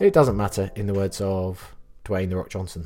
[0.00, 2.82] It doesn't matter, in the words of Dwayne the Rock Johnson.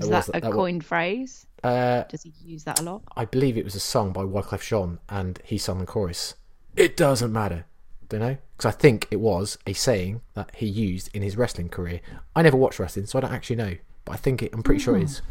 [0.00, 1.46] Is That that a that coined phrase?
[1.62, 3.02] Uh, Does he use that a lot?
[3.16, 6.34] I believe it was a song by Wyclef Jean, and he sung the chorus.
[6.76, 7.66] It doesn't matter,
[8.08, 11.68] don't know, because I think it was a saying that he used in his wrestling
[11.68, 12.00] career.
[12.34, 14.52] I never watched wrestling, so I don't actually know, but I think it.
[14.52, 15.06] I'm pretty sure it hmm.
[15.06, 15.22] is.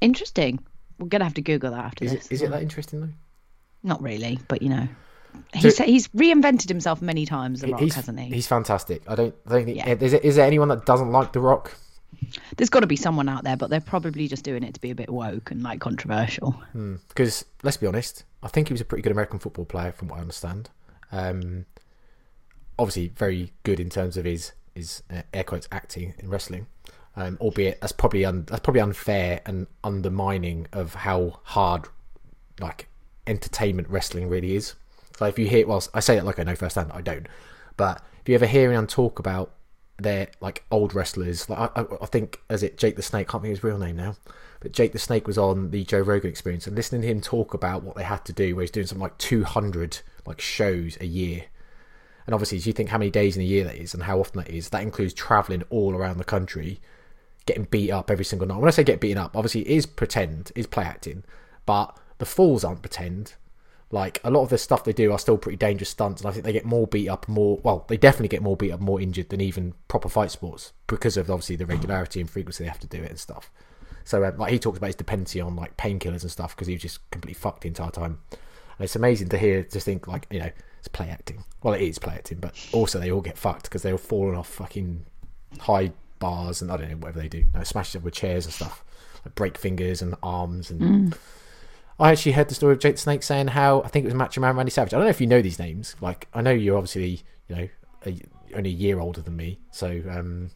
[0.00, 0.60] Interesting.
[0.98, 2.26] We're gonna have to Google that after Is this.
[2.26, 3.12] it, is it that interesting though?
[3.82, 4.88] Not really, but you know,
[5.54, 7.60] So- he's he's reinvented himself many times.
[7.60, 8.26] The Rock, he's, hasn't he?
[8.26, 9.02] he's fantastic.
[9.08, 9.76] I don't, I don't think.
[9.76, 9.94] Yeah.
[9.94, 11.76] Is, there anyone that doesn't like The Rock?
[12.56, 14.90] There's got to be someone out there, but they're probably just doing it to be
[14.90, 16.52] a bit woke and like controversial.
[16.72, 16.96] Hmm.
[17.08, 20.08] Because let's be honest, I think he was a pretty good American football player, from
[20.08, 20.70] what I understand.
[21.12, 21.66] Um,
[22.78, 26.66] obviously, very good in terms of his his uh, air quotes acting in wrestling.
[27.16, 31.88] Um, albeit that's probably un, that's probably unfair and undermining of how hard
[32.60, 32.88] like
[33.26, 34.74] entertainment wrestling really is.
[35.16, 37.26] So if you hear, well, I say that like I know firsthand, I don't.
[37.76, 39.52] But if you ever hear anyone talk about
[39.98, 43.50] their like old wrestlers, like I, I, think as it Jake the Snake, can't think
[43.50, 44.14] his real name now,
[44.60, 47.52] but Jake the Snake was on the Joe Rogan Experience, and listening to him talk
[47.52, 49.98] about what they had to do, where he's doing something like two hundred
[50.28, 51.44] like shows a year.
[52.26, 54.20] And obviously, as you think how many days in a year that is and how
[54.20, 56.78] often that is, that includes traveling all around the country,
[57.46, 58.58] getting beat up every single night.
[58.58, 61.24] When I say get beaten up, obviously it is pretend, is play acting,
[61.64, 63.34] but the falls aren't pretend.
[63.90, 66.32] Like a lot of the stuff they do are still pretty dangerous stunts, and I
[66.32, 69.00] think they get more beat up, more well, they definitely get more beat up, more
[69.00, 72.80] injured than even proper fight sports because of obviously the regularity and frequency they have
[72.80, 73.50] to do it and stuff.
[74.04, 76.74] So um, like he talks about his dependency on like painkillers and stuff because he
[76.74, 78.20] was just completely fucked the entire time.
[78.78, 81.44] And it's amazing to hear, just think like you know, it's play acting.
[81.62, 84.36] Well, it is play acting, but also they all get fucked because they're all falling
[84.36, 85.04] off fucking
[85.60, 88.54] high bars and I don't know whatever they do, no, smash them with chairs and
[88.54, 88.84] stuff,
[89.24, 90.80] like break fingers and arms and.
[90.80, 91.18] Mm.
[92.00, 94.14] I actually heard the story of Jake the Snake saying how I think it was
[94.14, 94.94] Macho Man Randy Savage.
[94.94, 95.96] I don't know if you know these names.
[96.00, 97.68] Like I know you're obviously you know
[98.06, 98.20] a,
[98.54, 100.50] only a year older than me, so um,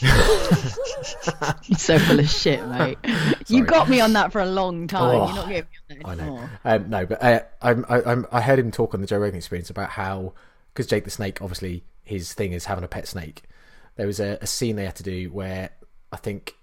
[0.00, 0.10] You're
[1.78, 2.98] so full of shit, mate.
[3.48, 5.20] you got me on that for a long time.
[5.20, 6.48] Oh, You're not getting me on that I know.
[6.64, 9.36] Um, no, but uh, I'm, I, I'm, I heard him talk on the Joe Rogan
[9.36, 10.34] Experience about how
[10.72, 13.42] because Jake the Snake, obviously, his thing is having a pet snake.
[13.96, 15.70] There was a, a scene they had to do where
[16.12, 16.54] I think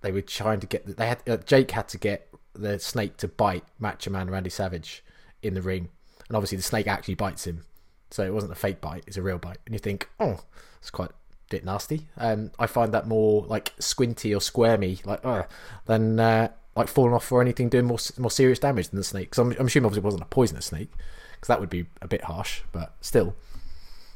[0.00, 3.28] they were trying to get they had uh, Jake had to get the snake to
[3.28, 5.04] bite Macho Man Randy Savage
[5.42, 5.88] in the ring,
[6.28, 7.64] and obviously the snake actually bites him,
[8.10, 9.58] so it wasn't a fake bite; it's a real bite.
[9.66, 10.40] And you think, oh,
[10.80, 11.14] it's quite a
[11.50, 12.08] bit nasty.
[12.16, 15.44] Um, I find that more like squinty or squirmy, like uh,
[15.86, 19.30] than uh, like falling off or anything doing more more serious damage than the snake.
[19.30, 20.90] Because I'm, I'm assuming obviously it wasn't a poisonous snake,
[21.34, 23.34] because that would be a bit harsh, but still.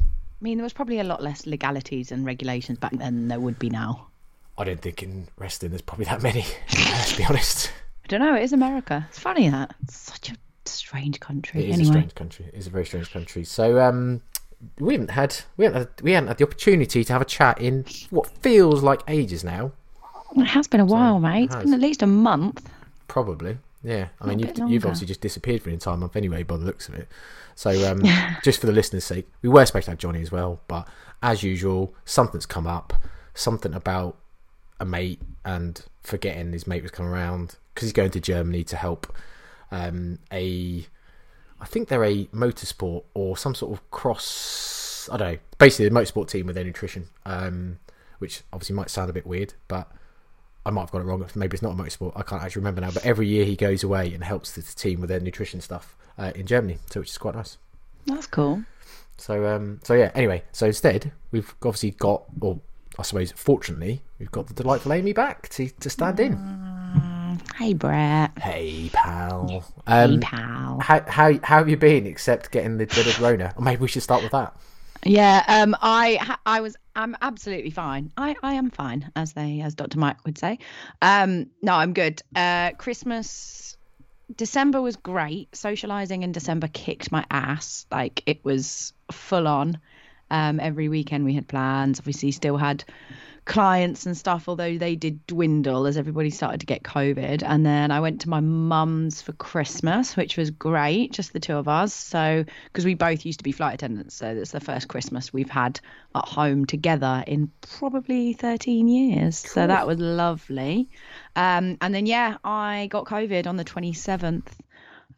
[0.01, 3.41] I mean, there was probably a lot less legalities and regulations back then than there
[3.41, 4.09] would be now.
[4.57, 6.45] I don't think in wrestling there's probably that many.
[6.73, 7.73] let's be honest.
[8.05, 8.35] I don't know.
[8.35, 9.07] It is America.
[9.09, 10.37] It's funny that it's such a
[10.67, 11.65] strange country.
[11.65, 12.47] It is anyway, a strange country.
[12.47, 13.45] It is a very strange country.
[13.45, 14.23] So um,
[14.79, 17.61] we haven't had we haven't had, we haven't had the opportunity to have a chat
[17.61, 19.73] in what feels like ages now.
[20.37, 21.45] it has been a while, mate.
[21.45, 22.69] It's been at least a month.
[23.09, 24.09] Probably, yeah.
[24.21, 26.89] I mean, you've, you've obviously just disappeared for an entire month anyway, by the looks
[26.89, 27.09] of it.
[27.55, 28.03] So, um,
[28.43, 30.89] just for the listeners' sake, we were supposed to have Johnny as well, but
[31.23, 32.95] as usual, something's come up.
[33.35, 34.17] Something about
[34.81, 38.77] a mate and forgetting his mate was coming around because he's going to Germany to
[38.77, 39.13] help
[39.75, 40.87] um, a.
[41.61, 45.09] I think they're a motorsport or some sort of cross.
[45.11, 45.39] I don't know.
[45.59, 47.79] Basically, a motorsport team with their nutrition, um,
[48.19, 49.91] which obviously might sound a bit weird, but
[50.67, 51.25] I might have got it wrong.
[51.35, 52.13] Maybe it's not a motorsport.
[52.17, 52.91] I can't actually remember now.
[52.91, 56.33] But every year he goes away and helps the team with their nutrition stuff uh,
[56.35, 57.59] in Germany, so which is quite nice.
[58.07, 58.63] That's cool.
[59.17, 60.11] So um, so yeah.
[60.15, 62.61] Anyway, so instead we've obviously got, or
[62.99, 66.64] I suppose fortunately, we've got the delightful Amy back to to stand in.
[67.57, 68.37] Hey, Brett.
[68.39, 69.65] Hey pal.
[69.87, 70.79] hey, Um, pal.
[70.81, 72.07] how how how have you been?
[72.07, 73.55] Except getting the dreaded Rona.
[73.57, 74.57] Or maybe we should start with that.
[75.05, 78.13] Yeah, um, I I was I'm absolutely fine.
[78.17, 79.99] I I am fine, as they as Dr.
[79.99, 80.59] Mike would say.
[81.03, 82.23] Um, no, I'm good.
[82.35, 83.77] Uh, Christmas,
[84.35, 85.55] December was great.
[85.55, 87.87] Socializing in December kicked my ass.
[87.91, 89.79] Like it was full on.
[90.35, 92.01] Um, every weekend we had plans.
[92.01, 92.83] Obviously, still had
[93.45, 97.43] clients and stuff, although they did dwindle as everybody started to get COVID.
[97.43, 101.57] And then I went to my mum's for Christmas, which was great, just the two
[101.57, 101.93] of us.
[101.93, 105.51] So, because we both used to be flight attendants, so it's the first Christmas we've
[105.51, 105.81] had
[106.15, 109.39] at home together in probably 13 years.
[109.39, 110.89] So that was lovely.
[111.37, 114.47] Um, and then, yeah, I got COVID on the 27th.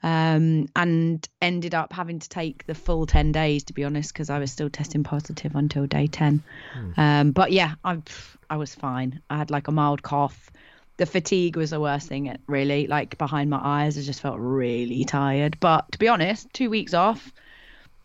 [0.06, 4.30] Um, and ended up having to take the full 10 days to be honest because
[4.30, 6.44] i was still testing positive until day 10
[6.74, 7.00] Hmm.
[7.00, 8.00] um, but yeah i
[8.48, 10.50] i was fine i had like a mild cough
[10.96, 14.38] the fatigue was the worst thing it really like behind my eyes i just felt
[14.38, 17.32] really tired but to be honest two weeks off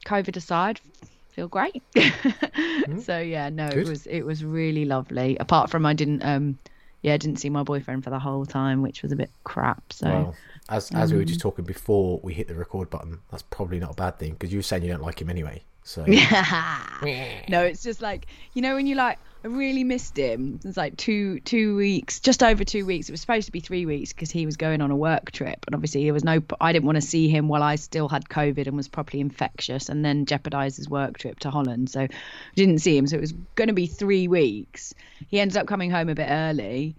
[0.03, 0.81] covid aside
[1.29, 1.83] feel great
[2.99, 3.69] so yeah no.
[3.69, 3.77] Good.
[3.77, 6.57] it was it was really lovely apart from i didn't um
[7.03, 9.91] yeah, I didn't see my boyfriend for the whole time, which was a bit crap.
[9.91, 10.35] So Well,
[10.71, 11.27] as as we were Mm.
[11.27, 14.51] just talking before we hit the record button, that's probably not a bad thing because
[14.51, 15.61] you were saying you don't like him anyway.
[15.83, 20.59] So no, it's just like you know when you like I really missed him.
[20.63, 23.09] It's like two two weeks, just over two weeks.
[23.09, 25.57] It was supposed to be three weeks because he was going on a work trip,
[25.65, 26.43] and obviously there was no.
[26.61, 29.89] I didn't want to see him while I still had COVID and was properly infectious,
[29.89, 31.89] and then jeopardise his work trip to Holland.
[31.89, 32.09] So I
[32.55, 33.07] didn't see him.
[33.07, 34.93] So it was going to be three weeks.
[35.27, 36.95] He ended up coming home a bit early.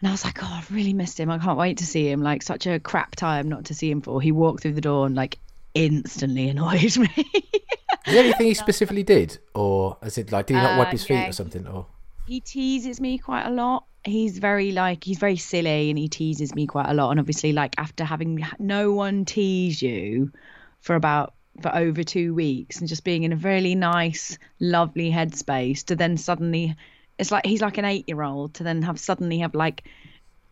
[0.00, 1.30] And I was like, oh, I've really missed him.
[1.30, 2.22] I can't wait to see him.
[2.22, 4.20] Like, such a crap time not to see him for.
[4.20, 5.38] He walked through the door and, like,
[5.74, 7.08] instantly annoyed me.
[8.06, 10.92] is there anything he specifically did, or is it like did he not wipe Uh,
[10.92, 11.66] his feet or something?
[11.66, 11.86] Or
[12.26, 13.84] he teases me quite a lot.
[14.04, 17.10] He's very like he's very silly and he teases me quite a lot.
[17.10, 20.32] And obviously, like after having no one tease you
[20.80, 25.84] for about for over two weeks and just being in a really nice, lovely headspace,
[25.84, 26.74] to then suddenly,
[27.20, 29.84] it's like he's like an eight year old to then have suddenly have like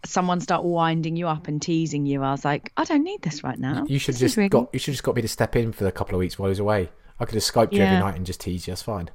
[0.05, 2.23] someone start winding you up and teasing you.
[2.23, 3.85] I was like, I don't need this right now.
[3.89, 5.87] you should This just really- got you should just got me to step in for
[5.87, 6.91] a couple of weeks while he was away.
[7.19, 8.71] I could have skyped you every night and just tease you.
[8.73, 9.11] That's fine.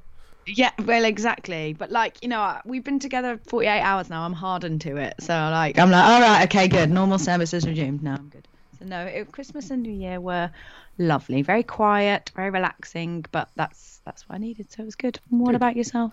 [0.46, 1.72] Yeah, well, exactly.
[1.72, 4.24] But like, you know, we've been together 48 hours now.
[4.26, 5.14] I'm hardened to it.
[5.20, 6.90] So like, I'm like, all right, okay, good.
[6.90, 8.02] Normal services resumed.
[8.02, 8.46] Now I'm good.
[8.78, 10.50] So no, it, Christmas and New Year were
[10.98, 13.24] lovely, very quiet, very relaxing.
[13.32, 14.70] But that's that's what I needed.
[14.70, 15.18] So it was good.
[15.30, 16.12] What about yourself?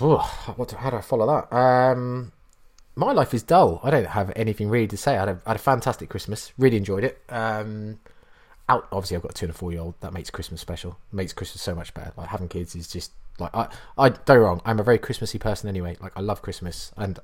[0.00, 1.54] Oh, what, how do I follow that?
[1.54, 2.32] Um,
[2.96, 3.80] my life is dull.
[3.82, 5.16] I don't have anything really to say.
[5.16, 6.52] I had had a fantastic Christmas.
[6.58, 7.20] Really enjoyed it.
[7.28, 8.00] Um,
[8.68, 9.94] out obviously I've got a two and a four year old.
[10.00, 10.98] That makes Christmas special.
[11.12, 12.12] Makes Christmas so much better.
[12.16, 13.68] Like having kids is just like I
[13.98, 14.60] I don't wrong.
[14.64, 15.96] I'm a very Christmassy person anyway.
[16.00, 17.18] Like I love Christmas and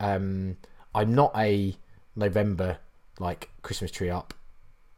[0.00, 0.56] um,
[0.94, 1.76] I'm not a
[2.16, 2.78] November
[3.18, 4.34] like Christmas tree up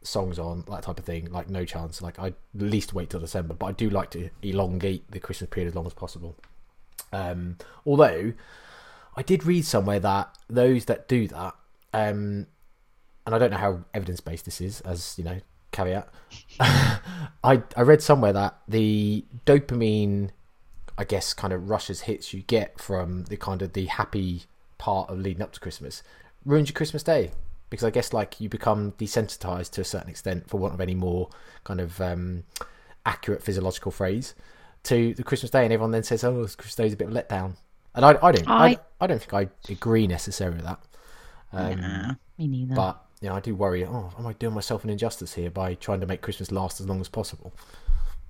[0.01, 3.19] songs on that type of thing like no chance like i at least wait till
[3.19, 6.35] december but i do like to elongate the christmas period as long as possible
[7.15, 8.33] um although
[9.15, 11.53] i did read somewhere that those that do that
[11.93, 12.47] um
[13.25, 15.39] and i don't know how evidence-based this is as you know
[15.71, 16.07] caveat
[16.59, 20.29] i i read somewhere that the dopamine
[20.97, 24.43] i guess kind of rushes hits you get from the kind of the happy
[24.77, 26.01] part of leading up to christmas
[26.45, 27.31] ruins your christmas day.
[27.69, 30.95] Because I guess like you become desensitized to a certain extent, for want of any
[30.95, 31.29] more
[31.63, 32.43] kind of um,
[33.05, 34.35] accurate physiological phrase,
[34.85, 37.15] to the Christmas day, and everyone then says, "Oh, Christmas Day is a bit of
[37.15, 37.55] a letdown,"
[37.93, 40.79] and I, I don't, I, I- I don't think I agree necessarily with that.
[41.53, 42.75] Um, Nah, me neither.
[42.75, 43.85] But you know, I do worry.
[43.85, 46.87] Oh, am I doing myself an injustice here by trying to make Christmas last as
[46.87, 47.53] long as possible?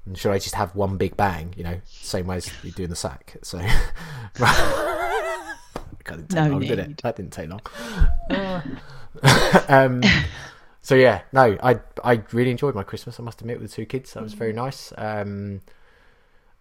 [0.06, 1.54] And should I just have one big bang?
[1.58, 3.36] You know, same way as you do in the sack.
[3.42, 3.58] So,
[4.36, 6.98] that didn't take No long, did.
[7.04, 7.62] That didn't take long.
[9.70, 10.04] um,
[10.82, 13.20] so yeah, no, I I really enjoyed my Christmas.
[13.20, 14.94] I must admit, with the two kids, that was very nice.
[14.98, 15.62] Um,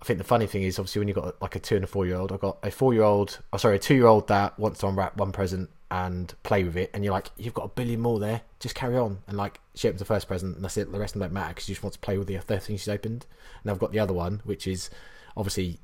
[0.04, 1.86] I think the funny thing is, obviously, when you've got like a two and a
[1.86, 4.28] four year old, I've got a four year old, oh sorry, a two year old
[4.28, 7.64] that wants to unwrap one present and play with it, and you're like, you've got
[7.64, 9.20] a billion more there, just carry on.
[9.26, 10.92] And like, she opens the first present, and that's it.
[10.92, 12.58] The rest of them don't matter because she just wants to play with the other
[12.58, 13.24] thing she's opened.
[13.62, 14.90] And I've got the other one, which is
[15.38, 15.80] obviously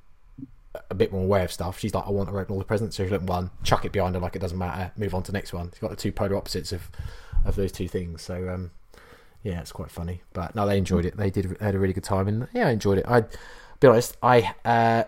[0.91, 1.79] a bit more aware of stuff.
[1.79, 3.93] She's like, I want to open all the presents, so she'll open one, chuck it
[3.93, 5.71] behind her like it doesn't matter, move on to the next one.
[5.71, 6.91] She's got the two polar opposites of
[7.47, 8.21] of those two things.
[8.21, 8.71] So um,
[9.43, 10.21] yeah, it's quite funny.
[10.35, 11.17] But no, they enjoyed it.
[11.17, 13.07] They did They had a really good time, and yeah, I enjoyed it.
[13.09, 13.25] I
[13.81, 15.05] be honest, I uh,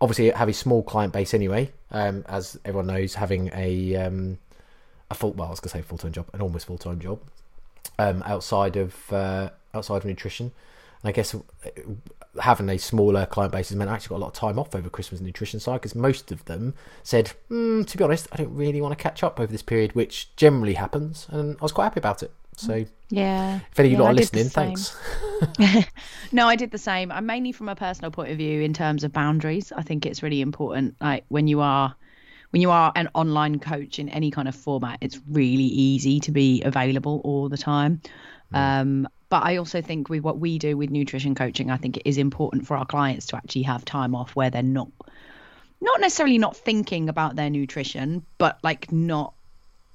[0.00, 4.38] obviously have a small client base anyway, um, as everyone knows, having a um,
[5.10, 7.20] a full well, I was gonna say full time job, an almost full time job,
[7.98, 10.52] um, outside of uh, outside of nutrition.
[11.02, 11.40] And I guess uh,
[12.40, 14.74] having a smaller client base has meant I actually got a lot of time off
[14.74, 18.54] over Christmas nutrition side because most of them said, mm, to be honest, I don't
[18.54, 21.84] really want to catch up over this period, which generally happens, and I was quite
[21.84, 22.32] happy about it.
[22.56, 23.60] So yeah.
[23.70, 24.96] if any of you Yeah, lot are listening, thanks.
[26.32, 27.10] no, I did the same.
[27.12, 29.72] I'm mainly from a personal point of view in terms of boundaries.
[29.72, 30.96] I think it's really important.
[31.00, 31.94] Like when you are
[32.50, 36.30] when you are an online coach in any kind of format, it's really easy to
[36.30, 38.02] be available all the time.
[38.54, 42.06] Um, but I also think with what we do with nutrition coaching, I think it
[42.06, 44.88] is important for our clients to actually have time off where they're not
[45.80, 49.34] not necessarily not thinking about their nutrition, but like not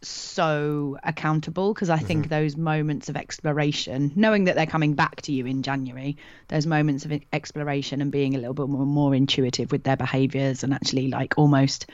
[0.08, 5.32] so accountable because I think those moments of exploration, knowing that they're coming back to
[5.32, 9.72] you in January, those moments of exploration and being a little bit more, more intuitive
[9.72, 11.88] with their behaviors and actually like almost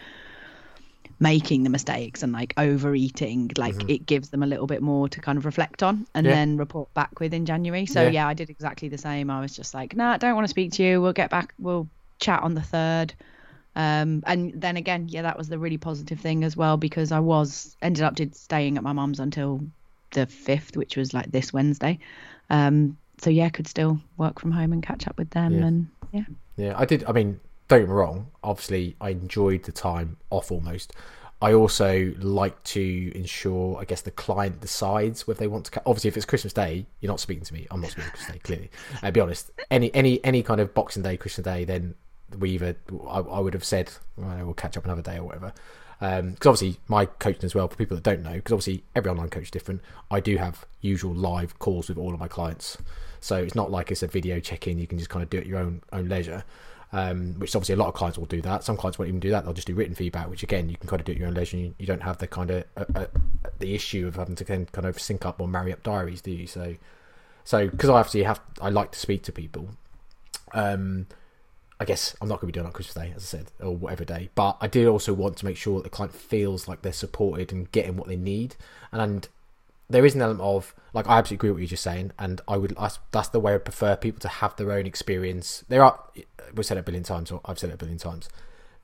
[1.19, 3.89] making the mistakes and like overeating like Mm-hmm.
[3.89, 6.33] it gives them a little bit more to kind of reflect on and Yeah.
[6.33, 8.09] then report back with in january so Yeah.
[8.09, 8.27] yeah.
[8.27, 10.73] i did exactly the same i was just like nah I don't want to speak
[10.73, 11.87] to you we'll get back we'll
[12.19, 13.13] chat on the third
[13.75, 17.19] um and then again yeah that was the really positive thing as well because i
[17.19, 19.59] was ended up did staying at my mum's until
[20.11, 21.97] the fifth which was like this wednesday
[22.51, 25.65] um so yeah could still work from home and catch up with them Yeah.
[25.65, 26.23] and yeah
[26.55, 27.03] Yeah, I did.
[27.07, 28.27] I mean, don't get me wrong.
[28.43, 30.93] Obviously, I enjoyed the time off almost.
[31.41, 35.71] I also like to ensure, I guess, the client decides whether they want to.
[35.71, 37.65] ca- Obviously, if it's Christmas Day, you're not speaking to me.
[37.71, 38.39] I'm not speaking to Christmas Day.
[38.43, 38.69] Clearly,
[39.01, 39.49] uh, be honest.
[39.71, 41.95] Any any any kind of Boxing Day, Christmas Day, then
[42.39, 42.75] we either
[43.07, 45.53] I, I would have said, well, we'll catch up another day or whatever.
[45.99, 49.29] Because obviously, my coaching as well for people that don't know, because obviously every online
[49.29, 49.81] coach is different.
[50.11, 52.77] I do have usual live calls with all of my clients,
[53.21, 54.79] so it's not like it's a video check-in.
[54.79, 56.43] You can just kind of do it your own own leisure.
[56.91, 58.63] Um, which obviously a lot of clients will do that.
[58.63, 60.87] Some clients won't even do that; they'll just do written feedback, which again you can
[60.87, 61.57] kind of do at your own leisure.
[61.57, 63.05] You, you don't have the kind of uh, uh,
[63.59, 66.45] the issue of having to kind of sync up or marry up diaries, do you?
[66.45, 66.75] So,
[67.45, 69.69] so because I obviously have, I like to speak to people.
[70.53, 71.07] Um,
[71.83, 73.51] I guess I'm not going to be doing it on Christmas Day, as I said,
[73.59, 74.29] or whatever day.
[74.35, 77.51] But I did also want to make sure that the client feels like they're supported
[77.51, 78.55] and getting what they need.
[78.93, 79.27] And
[79.89, 82.39] there is an element of like I absolutely agree with what you're just saying, and
[82.47, 85.65] I would that's, that's the way I prefer people to have their own experience.
[85.67, 85.99] There are
[86.55, 88.29] we've said it a billion times, or I've said it a billion times.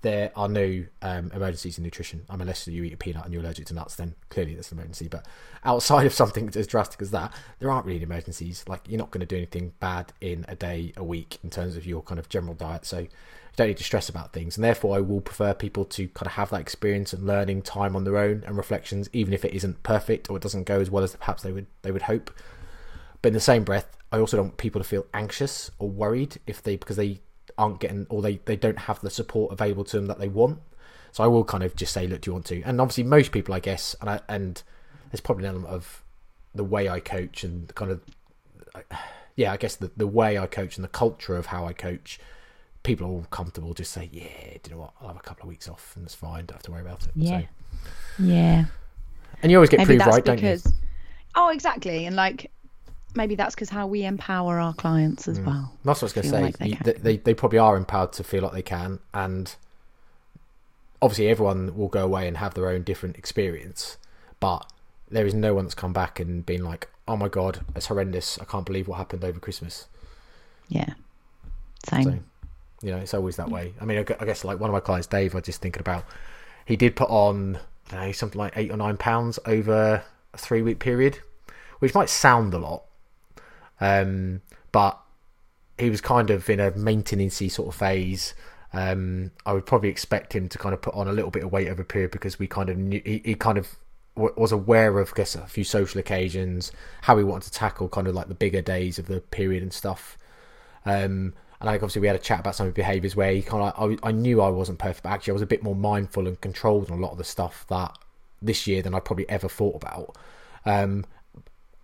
[0.02, 2.26] There are no um, emergencies in nutrition.
[2.30, 4.72] I mean, unless you eat a peanut and you're allergic to nuts, then clearly that's
[4.72, 5.10] an emergency.
[5.10, 5.26] But
[5.66, 8.64] outside of something as drastic as that, there aren't really emergencies.
[8.68, 11.76] Like you're not going to do anything bad in a day, a week, in terms
[11.76, 12.86] of your kind of general diet.
[12.86, 13.10] So you
[13.58, 14.56] don't need to stress about things.
[14.56, 17.96] And therefore, I will prefer people to kind of have that experience and learning time
[17.96, 20.90] on their own and reflections, even if it isn't perfect or it doesn't go as
[20.90, 22.32] well as perhaps they would they would hope.
[23.22, 26.38] But in the same breath, I also don't want people to feel anxious or worried
[26.48, 27.20] if they because they
[27.60, 30.60] aren't getting or they, they don't have the support available to them that they want.
[31.12, 32.62] So I will kind of just say, look, do you want to?
[32.64, 34.62] And obviously, most people, I guess, and I, and
[35.12, 36.04] there's probably an element of
[36.54, 38.02] the way I coach and the kind of
[38.74, 38.82] uh,
[39.36, 42.20] yeah, I guess the the way I coach and the culture of how I coach.
[42.82, 43.74] People are all comfortable.
[43.74, 44.94] Just say, yeah, do you know what?
[45.02, 46.46] I'll have a couple of weeks off, and it's fine.
[46.46, 47.12] Don't have to worry about it.
[47.14, 47.42] Yeah.
[47.42, 48.66] So, yeah
[49.42, 50.42] and you always get maybe proved that's right, don't you?
[50.42, 50.74] because
[51.36, 52.52] oh exactly and like
[53.16, 55.32] maybe that's because how we empower our clients Mm.
[55.32, 56.42] as well That's what I was going to say.
[56.42, 59.56] like they You- they, they probably are empowered to feel like they can, and
[61.02, 63.98] obviously everyone will go away and have their own different experience.
[64.40, 64.72] But
[65.10, 68.38] there is no one that's come back and been like, "Oh my god, it's horrendous!
[68.40, 69.88] I can't believe what happened over Christmas."
[70.72, 70.94] yeah
[71.90, 72.20] same So,
[72.84, 73.74] you know, it's always that way.
[73.82, 75.80] I mean, I I guess like one of my clients, Dave, I was just thinking
[75.82, 76.06] about.
[76.66, 77.58] He did put on,
[77.90, 81.18] I don't know, something like eight or nine pounds over a three week period,
[81.80, 82.84] which might sound a lot,
[83.80, 85.00] um, but
[85.78, 88.34] he was kind of in a maintenancey sort of phase.
[88.74, 91.52] Um, I would probably expect him to kind of put on a little bit of
[91.52, 93.76] weight over a period because we kind of knew he, he kind of
[94.16, 96.72] w- was aware of, I guess, a few social occasions,
[97.02, 99.74] how we wanted to tackle kind of like the bigger days of the period and
[99.74, 100.18] stuff.
[100.86, 103.42] Um, and like obviously we had a chat about some of the behaviours where he
[103.42, 105.76] kind of I, I knew I wasn't perfect, but actually I was a bit more
[105.76, 107.98] mindful and controlled on a lot of the stuff that
[108.42, 110.16] this year than I probably ever thought about.
[110.66, 111.06] Um,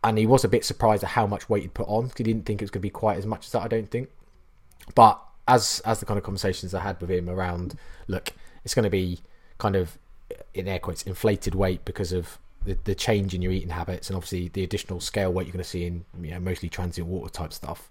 [0.05, 2.11] and he was a bit surprised at how much weight he'd put on.
[2.15, 3.63] He didn't think it was going to be quite as much as that.
[3.63, 4.09] I don't think.
[4.93, 7.75] But as as the kind of conversations I had with him around,
[8.07, 8.29] look,
[8.63, 9.21] it's going to be
[9.57, 9.97] kind of
[10.53, 14.15] in air quotes inflated weight because of the, the change in your eating habits and
[14.15, 17.31] obviously the additional scale weight you're going to see in you know mostly transient water
[17.31, 17.89] type stuff.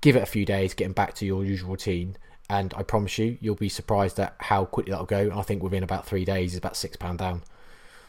[0.00, 2.16] Give it a few days, getting back to your usual routine,
[2.50, 5.30] and I promise you, you'll be surprised at how quickly that'll go.
[5.32, 7.42] I think within about three days, it's about six pound down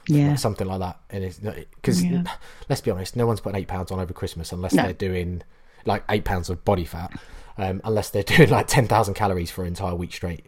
[0.08, 1.00] yeah something like that.
[1.10, 2.24] And it's because Yeah.
[2.70, 4.84] let's be honest, no one's putting eight pounds on over Christmas unless No.
[4.84, 5.42] they're doing
[5.86, 7.12] like eight pounds of body fat,
[7.58, 10.46] um, unless they're doing like ten thousand calories for an entire week straight.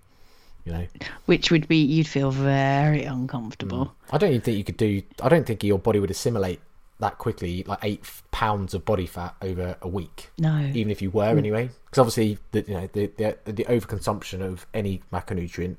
[0.66, 0.88] You know,
[1.28, 5.02] which would be you'd feel very uncomfortable I don't even think you could do.
[5.24, 6.60] I don't think your body would assimilate
[7.00, 10.30] that quickly, like eight pounds of body fat over a week.
[10.38, 13.06] no even if you were anyway, because obviously the you know the,
[13.46, 15.78] the the overconsumption of any macronutrient,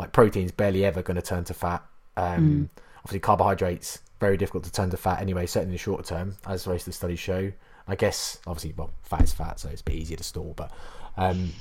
[0.00, 1.84] like protein's barely ever going to turn to fat.
[2.16, 6.36] Um, Obviously, carbohydrates very difficult to turn to fat anyway, certainly in the shorter term,
[6.46, 7.52] as most of the studies show.
[7.86, 10.52] I guess obviously, well, fat is fat, so it's a bit easier to store.
[10.54, 10.70] But
[11.16, 11.52] um,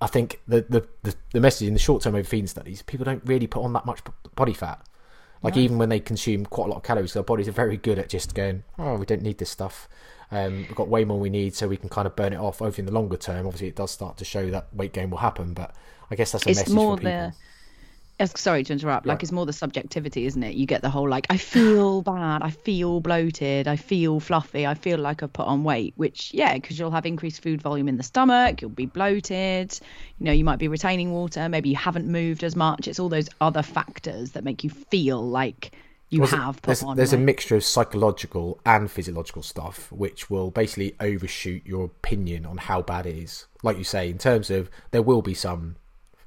[0.00, 3.22] I think the, the the the message in the short term overfeeding studies, people don't
[3.24, 4.00] really put on that much
[4.34, 4.84] body fat.
[5.42, 7.98] Like even when they consume quite a lot of calories, their bodies are very good
[7.98, 9.88] at just going, "Oh, we don't need this stuff.
[10.30, 12.62] Um, we've got way more we need, so we can kind of burn it off."
[12.62, 15.18] Over in the longer term, obviously, it does start to show that weight gain will
[15.18, 15.52] happen.
[15.52, 15.74] But
[16.12, 17.12] I guess that's a it's message more for people.
[17.12, 17.34] the
[18.26, 19.06] sorry to interrupt.
[19.06, 20.54] Like it's more the subjectivity, isn't it?
[20.54, 24.74] You get the whole like I feel bad, I feel bloated, I feel fluffy, I
[24.74, 25.94] feel like I've put on weight.
[25.96, 29.78] Which yeah, because you'll have increased food volume in the stomach, you'll be bloated.
[30.18, 31.48] You know, you might be retaining water.
[31.48, 32.88] Maybe you haven't moved as much.
[32.88, 35.72] It's all those other factors that make you feel like
[36.10, 36.96] you it- have put there's, on.
[36.96, 42.58] there's a mixture of psychological and physiological stuff which will basically overshoot your opinion on
[42.58, 45.74] how bad it is like you say in terms of there will be some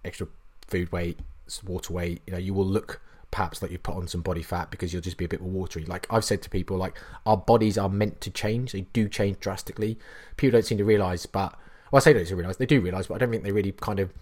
[0.03, 0.27] extra
[0.67, 1.19] food weight
[1.63, 4.71] water weight you know you will look perhaps like you've put on some body fat
[4.71, 7.37] because you'll just be a bit more watery like i've said to people like our
[7.37, 9.97] bodies are meant to change they do change drastically
[10.37, 11.53] people don't seem to realize but
[11.91, 13.99] well i say don't realize they do realize but i don't think they really kind
[13.99, 14.13] of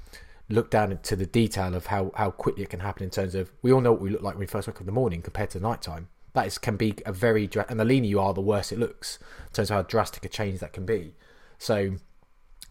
[0.50, 3.52] look down into the detail of how, how quickly it can happen in terms of
[3.62, 5.22] we all know what we look like when we first wake up in the morning
[5.22, 6.10] compared to night time.
[6.34, 9.20] That is can be a very and the leaner you are, the worse it looks
[9.48, 11.14] in terms of how drastic a change that can be.
[11.60, 12.00] So, you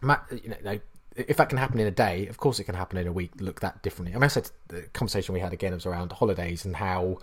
[0.01, 0.79] know,
[1.15, 3.31] if that can happen in a day, of course it can happen in a week.
[3.39, 4.13] Look that differently.
[4.13, 7.19] I mean, I said the conversation we had again was around holidays and how,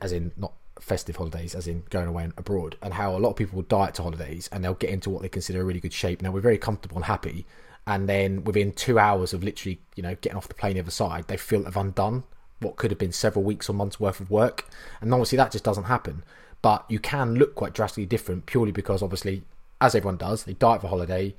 [0.00, 3.30] as in not festive holidays, as in going away and abroad, and how a lot
[3.30, 5.80] of people will diet to holidays and they'll get into what they consider a really
[5.80, 6.22] good shape.
[6.22, 7.46] Now we're very comfortable and happy,
[7.86, 10.90] and then within two hours of literally, you know, getting off the plane the other
[10.90, 12.24] side, they feel they've undone
[12.60, 14.66] what could have been several weeks or months worth of work,
[15.00, 16.24] and obviously that just doesn't happen.
[16.62, 19.42] But you can look quite drastically different purely because obviously,
[19.80, 21.34] as everyone does, they diet for holiday,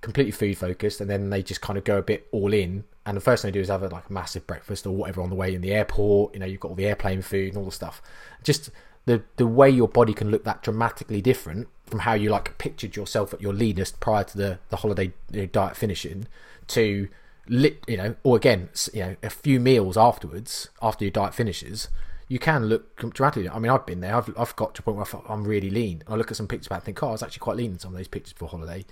[0.00, 2.84] completely food focused, and then they just kind of go a bit all in.
[3.04, 5.22] And the first thing they do is have a, like a massive breakfast or whatever
[5.22, 6.34] on the way in the airport.
[6.34, 8.02] You know, you've got all the airplane food and all the stuff.
[8.42, 8.70] Just
[9.06, 12.96] the the way your body can look that dramatically different from how you like pictured
[12.96, 16.26] yourself at your leanest prior to the the holiday you know, diet finishing
[16.66, 17.08] to
[17.48, 21.88] lit you know or again you know a few meals afterwards after your diet finishes
[22.28, 24.96] you can look dramatically i mean i've been there i've, I've got to a point
[24.96, 27.22] where i'm really lean i look at some pictures back and think oh i was
[27.22, 28.84] actually quite lean in some of those pictures for holiday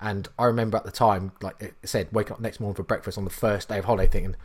[0.00, 3.18] and i remember at the time like it said waking up next morning for breakfast
[3.18, 4.36] on the first day of holiday thinking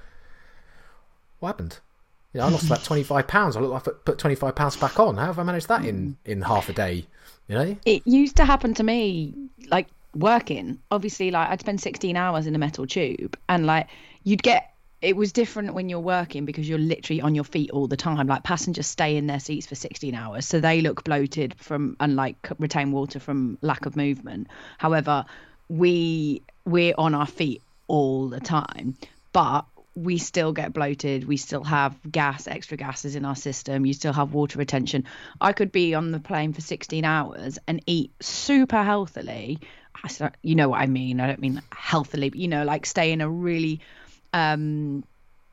[1.39, 1.79] what happened
[2.33, 3.55] you know, I lost about 25 pounds.
[3.55, 5.17] I look like I put 25 pounds back on.
[5.17, 6.31] How have I managed that in, mm.
[6.31, 7.05] in half a day?
[7.47, 7.77] You know?
[7.85, 9.33] it used to happen to me
[9.67, 13.87] like working obviously like i'd spend 16 hours in a metal tube and like
[14.23, 14.72] you'd get
[15.03, 18.25] it was different when you're working because you're literally on your feet all the time
[18.25, 22.15] like passengers stay in their seats for 16 hours so they look bloated from and
[22.15, 25.25] like retain water from lack of movement however
[25.67, 28.95] we we're on our feet all the time
[29.33, 31.27] but we still get bloated.
[31.27, 33.85] We still have gas, extra gases in our system.
[33.85, 35.05] You still have water retention.
[35.39, 39.59] I could be on the plane for 16 hours and eat super healthily.
[40.41, 41.19] You know what I mean?
[41.19, 43.81] I don't mean healthily, but you know, like stay in a really,
[44.33, 45.03] um,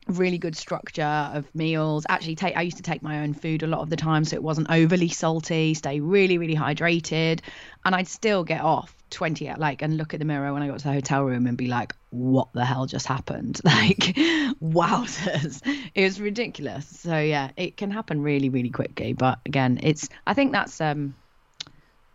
[0.07, 2.05] really good structure of meals.
[2.09, 4.35] Actually, take I used to take my own food a lot of the time, so
[4.35, 5.73] it wasn't overly salty.
[5.73, 7.41] Stay really, really hydrated,
[7.85, 10.67] and I'd still get off 20 at like and look at the mirror when I
[10.67, 13.61] got to the hotel room and be like, what the hell just happened?
[13.71, 14.15] Like,
[14.61, 15.61] wowzers,
[15.95, 16.87] it was ridiculous.
[16.87, 19.13] So yeah, it can happen really, really quickly.
[19.13, 21.15] But again, it's I think that's um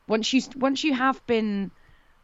[0.06, 1.70] once you once you have been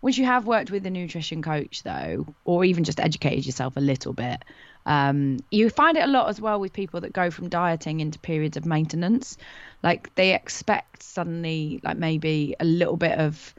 [0.02, 3.80] once you have worked with a nutrition coach though or even just educated yourself a
[3.80, 4.44] little bit?
[4.84, 8.18] Um, you find it a lot as well with people that go from dieting into
[8.18, 9.38] periods of maintenance.
[9.82, 13.54] Like they expect suddenly like maybe a little bit of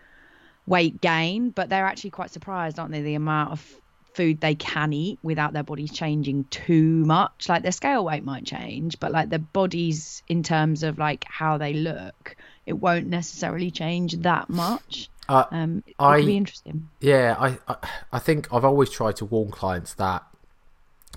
[0.65, 3.75] weight gain but they're actually quite surprised aren't they the amount of
[4.13, 7.49] food they can eat without their bodies changing too much.
[7.49, 11.57] Like their scale weight might change but like their bodies in terms of like how
[11.57, 17.35] they look it won't necessarily change that much Uh, um it I- be interesting Yeah,
[17.39, 17.75] I, I
[18.13, 20.23] I think I've always tried to warn clients that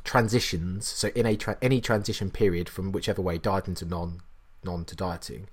[0.04, 4.20] transitions, so in a tra- any transition period from whichever way dieting to non
[4.62, 5.48] non to dieting,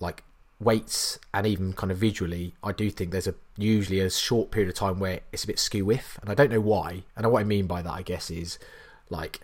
[0.00, 0.24] like
[0.58, 4.68] weights and even kind of visually, I do think there's a usually a short period
[4.70, 7.04] of time where it's a bit skew with, and I don't know why.
[7.16, 8.58] And what I mean by that, I guess, is
[9.10, 9.40] like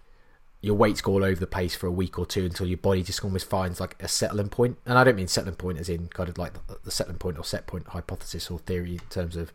[0.63, 3.03] your weights go all over the place for a week or two until your body
[3.03, 4.79] just almost finds like a settling point.
[4.87, 7.37] And I don't mean settling point as in kind of like the, the settling point
[7.37, 9.53] or set point hypothesis or theory in terms of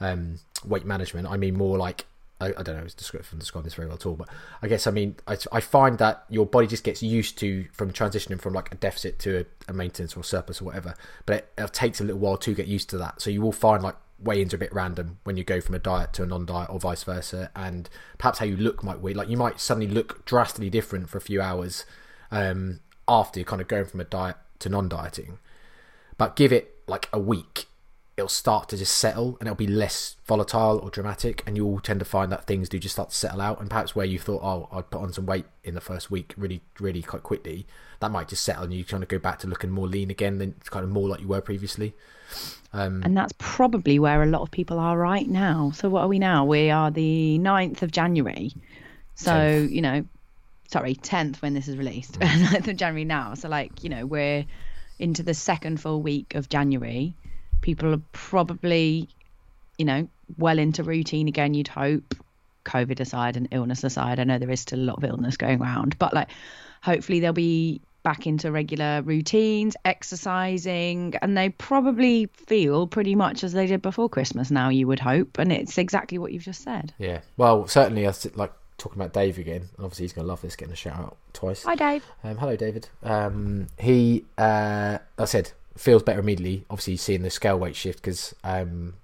[0.00, 1.28] um, weight management.
[1.28, 2.04] I mean more like
[2.40, 4.28] I, I don't know, it's descriptive describe this very well at all, but
[4.60, 7.92] I guess I mean I, I find that your body just gets used to from
[7.92, 11.52] transitioning from like a deficit to a, a maintenance or surplus or whatever, but it,
[11.58, 13.22] it takes a little while to get used to that.
[13.22, 15.78] So you will find like weigh-ins are a bit random when you go from a
[15.78, 19.16] diet to a non-diet or vice versa, and perhaps how you look might weird.
[19.16, 21.84] Like you might suddenly look drastically different for a few hours
[22.30, 25.38] um, after you're kind of going from a diet to non-dieting,
[26.18, 27.66] but give it like a week
[28.20, 31.98] it'll start to just settle and it'll be less volatile or dramatic and you'll tend
[31.98, 34.42] to find that things do just start to settle out and perhaps where you thought
[34.42, 37.66] oh i'd put on some weight in the first week really really quite quickly
[38.00, 40.36] that might just settle and you kind of go back to looking more lean again
[40.38, 41.94] than kind of more like you were previously
[42.72, 46.08] um, and that's probably where a lot of people are right now so what are
[46.08, 48.52] we now we are the 9th of january
[49.14, 49.70] So 10th.
[49.72, 50.04] you know,
[50.68, 53.34] sorry, tenth when this is released, 9th of January now.
[53.34, 54.46] So like you know we're
[54.98, 57.14] into the second full week of January.
[57.60, 59.08] People are probably,
[59.78, 61.54] you know, well into routine again.
[61.54, 62.14] You'd hope,
[62.64, 64.20] COVID aside and illness aside.
[64.20, 66.28] I know there is still a lot of illness going around, but like
[66.82, 73.52] hopefully they'll be back into regular routines, exercising, and they probably feel pretty much as
[73.52, 75.38] they did before Christmas now, you would hope.
[75.38, 76.94] And it's exactly what you've just said.
[76.98, 77.20] Yeah.
[77.36, 79.68] Well, certainly, I like talking about Dave again.
[79.78, 81.62] Obviously, he's going to love this, getting a shout out twice.
[81.64, 82.04] Hi, Dave.
[82.24, 82.88] Um, hello, David.
[83.02, 86.64] Um, he, uh, I said, feels better immediately.
[86.70, 88.94] Obviously, seeing the scale weight shift because um,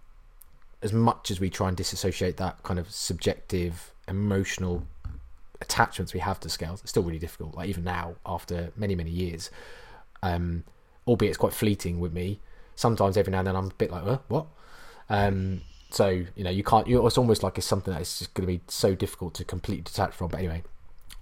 [0.82, 4.86] as much as we try and disassociate that kind of subjective, emotional
[5.60, 7.54] attachments we have to scales, it's still really difficult.
[7.54, 9.50] Like even now, after many many years,
[10.22, 10.64] um,
[11.06, 12.40] albeit it's quite fleeting with me.
[12.74, 14.46] Sometimes every now and then I'm a bit like, what?
[15.08, 16.86] Um, so you know, you can't.
[16.86, 19.44] You, it's almost like it's something that is just going to be so difficult to
[19.44, 20.28] completely detach from.
[20.28, 20.62] But anyway,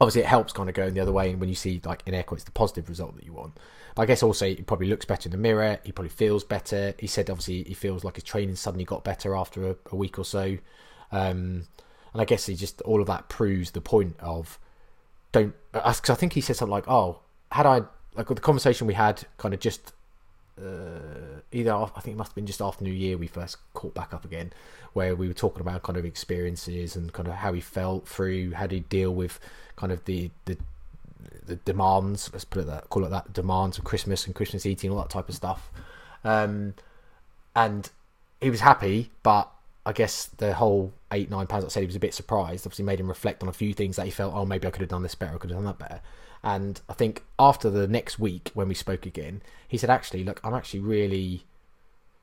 [0.01, 2.15] obviously it helps kind of going the other way and when you see like in
[2.15, 3.57] air quotes the positive result that you want
[3.95, 6.95] but i guess also he probably looks better in the mirror he probably feels better
[6.99, 10.19] he said obviously he feels like his training suddenly got better after a, a week
[10.19, 10.57] or so
[11.13, 11.67] um,
[12.15, 14.59] and i guess he just all of that proves the point of
[15.33, 17.19] don't because i think he said something like oh
[17.53, 17.83] had i
[18.17, 19.93] like the conversation we had kind of just
[20.61, 23.95] uh, either I think it must have been just after New Year we first caught
[23.95, 24.53] back up again,
[24.93, 28.53] where we were talking about kind of experiences and kind of how he felt through,
[28.53, 29.41] how you deal with
[29.77, 30.57] kind of the the
[31.47, 34.91] the demands, let's put it that call it that demands of Christmas and Christmas eating,
[34.91, 35.71] all that type of stuff.
[36.23, 36.75] Um,
[37.57, 37.91] and
[38.41, 39.51] he was happy, but
[39.87, 41.65] I guess the whole eight nine pounds.
[41.65, 42.67] I said he was a bit surprised.
[42.67, 44.35] Obviously, made him reflect on a few things that he felt.
[44.35, 45.35] Oh, maybe I could have done this better.
[45.35, 46.01] I could have done that better.
[46.43, 50.41] And I think after the next week when we spoke again, he said, "Actually, look,
[50.43, 51.45] I'm actually really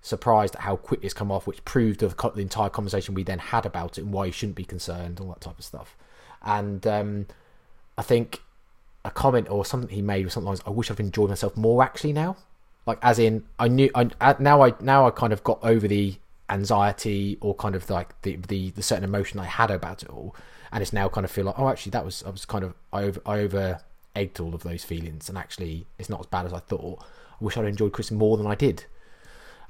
[0.01, 3.65] surprised at how quick it's come off, which proved the, entire conversation we then had
[3.65, 5.95] about it and why you shouldn't be concerned, all that type of stuff."
[6.43, 7.27] And um,
[7.97, 8.41] I think
[9.05, 11.83] a comment or something he made was something like, "I wish I've enjoyed myself more
[11.83, 12.37] actually now."
[12.87, 16.15] Like as in, I knew I- now I now I kind of got over the
[16.51, 20.35] anxiety or kind of like the the, the certain emotion I had about it all,
[20.71, 22.73] and it's now kind of feel like, oh, actually that was I was kind of
[22.93, 23.81] I over I over
[24.15, 26.99] egged all of those feelings, and actually it's not as bad as I thought.
[27.01, 28.85] I wish I'd enjoyed Christmas more than I did.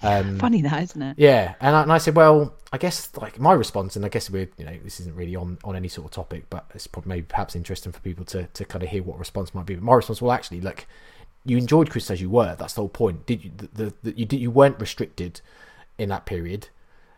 [0.03, 1.19] Um, Funny that, isn't it?
[1.19, 4.29] yeah, and I, and I said, well, I guess like my response, and I guess
[4.29, 7.09] we're you know this isn't really on on any sort of topic, but it's probably
[7.09, 9.75] maybe perhaps interesting for people to to kind of hear what response might be.
[9.75, 10.87] But my response, well, actually, look,
[11.45, 12.55] you enjoyed Christmas as you were.
[12.55, 13.27] That's the whole point.
[13.27, 15.41] Did you the, the, the you did you weren't restricted
[15.97, 16.69] in that period.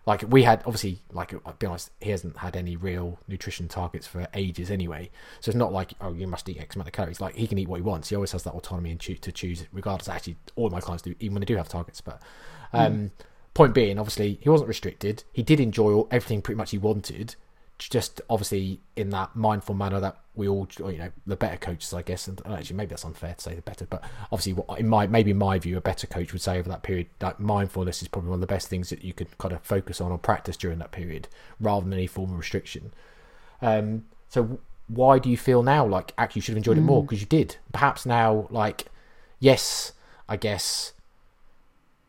[0.06, 4.06] Like we had, obviously, like I'll be honest, he hasn't had any real nutrition targets
[4.06, 5.10] for ages anyway.
[5.40, 7.22] So it's not like oh, you must eat X amount of calories.
[7.22, 8.10] Like he can eat what he wants.
[8.10, 10.10] He always has that autonomy and to choose, regardless.
[10.10, 12.02] Actually, all my clients do, even when they do have targets.
[12.02, 12.22] But
[12.74, 13.12] um,
[13.54, 15.24] point being, obviously, he wasn't restricted.
[15.32, 17.36] He did enjoy all, everything pretty much he wanted.
[17.90, 22.02] Just obviously in that mindful manner that we all, you know, the better coaches, I
[22.02, 22.28] guess.
[22.28, 25.32] And actually, maybe that's unfair to say the better, but obviously, what in my maybe
[25.32, 28.30] in my view, a better coach would say over that period that mindfulness is probably
[28.30, 30.80] one of the best things that you could kind of focus on or practice during
[30.80, 31.28] that period,
[31.60, 32.94] rather than any form of restriction.
[33.62, 37.04] Um, so why do you feel now like actually you should have enjoyed it more
[37.04, 37.58] because you did?
[37.72, 38.86] Perhaps now, like,
[39.40, 39.94] yes,
[40.28, 40.94] I guess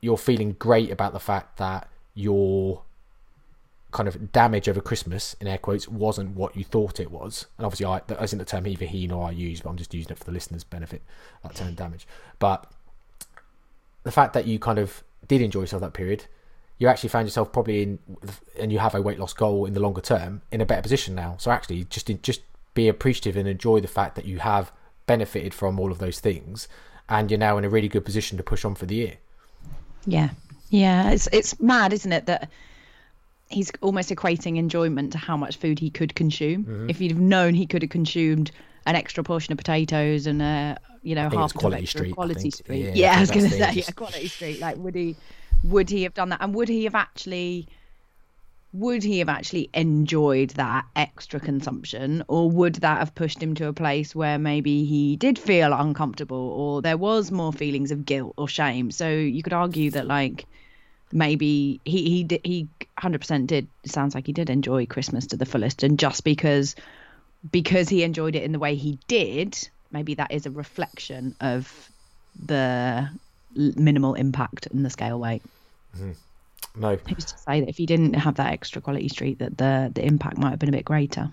[0.01, 2.83] you're feeling great about the fact that your
[3.95, 7.47] kind of damage over Christmas in air quotes wasn't what you thought it was.
[7.57, 9.95] And obviously, I that isn't the term either he nor I use, but I'm just
[9.95, 11.01] using it for the listeners' benefit.
[11.43, 12.07] That term damage,
[12.39, 12.71] but
[14.03, 16.27] the fact that you kind of did enjoy yourself that period,
[16.79, 17.99] you actually found yourself probably in,
[18.59, 21.15] and you have a weight loss goal in the longer term in a better position
[21.15, 21.37] now.
[21.39, 22.43] So actually, just just
[22.75, 24.73] be appreciative and enjoy the fact that you have
[25.07, 26.67] benefited from all of those things,
[27.09, 29.15] and you're now in a really good position to push on for the year.
[30.05, 30.31] Yeah.
[30.71, 31.11] Yeah.
[31.11, 32.51] It's it's mad, isn't it, that
[33.49, 36.65] he's almost equating enjoyment to how much food he could consume.
[36.65, 36.91] Mm-hmm.
[36.91, 38.51] If he'd have known he could have consumed
[38.87, 42.85] an extra portion of potatoes and a you know half it's Quality Street, quality street.
[42.85, 44.61] Yeah, Yeah, I I was gonna say the- yeah, quality street.
[44.61, 45.17] Like would he
[45.63, 46.41] would he have done that?
[46.43, 47.69] And would he have actually
[48.73, 53.69] would he have actually enjoyed that extra consumption or would that have pushed him to
[53.69, 58.35] a place where maybe he did feel uncomfortable or there was more feelings of guilt
[58.37, 60.47] or shame so you could argue that like
[61.15, 65.83] maybe he he he 100% did sounds like he did enjoy christmas to the fullest.
[65.83, 66.75] And just because
[67.51, 69.57] because he enjoyed it in the way he did
[69.91, 71.91] maybe that is a reflection of
[72.45, 73.09] the
[73.55, 75.43] minimal impact in the scale weight.
[75.97, 76.13] Mm-hmm.
[76.77, 79.93] No, who's to say that if he didn't have that extra quality street that the
[79.95, 81.31] the impact might have been a bit greater?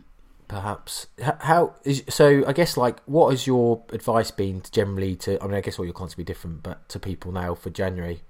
[0.47, 1.07] Perhaps.
[1.39, 5.47] How is so i guess like what has your advice been to generally to i
[5.47, 8.21] mean i guess all your clients will be different but to people now for january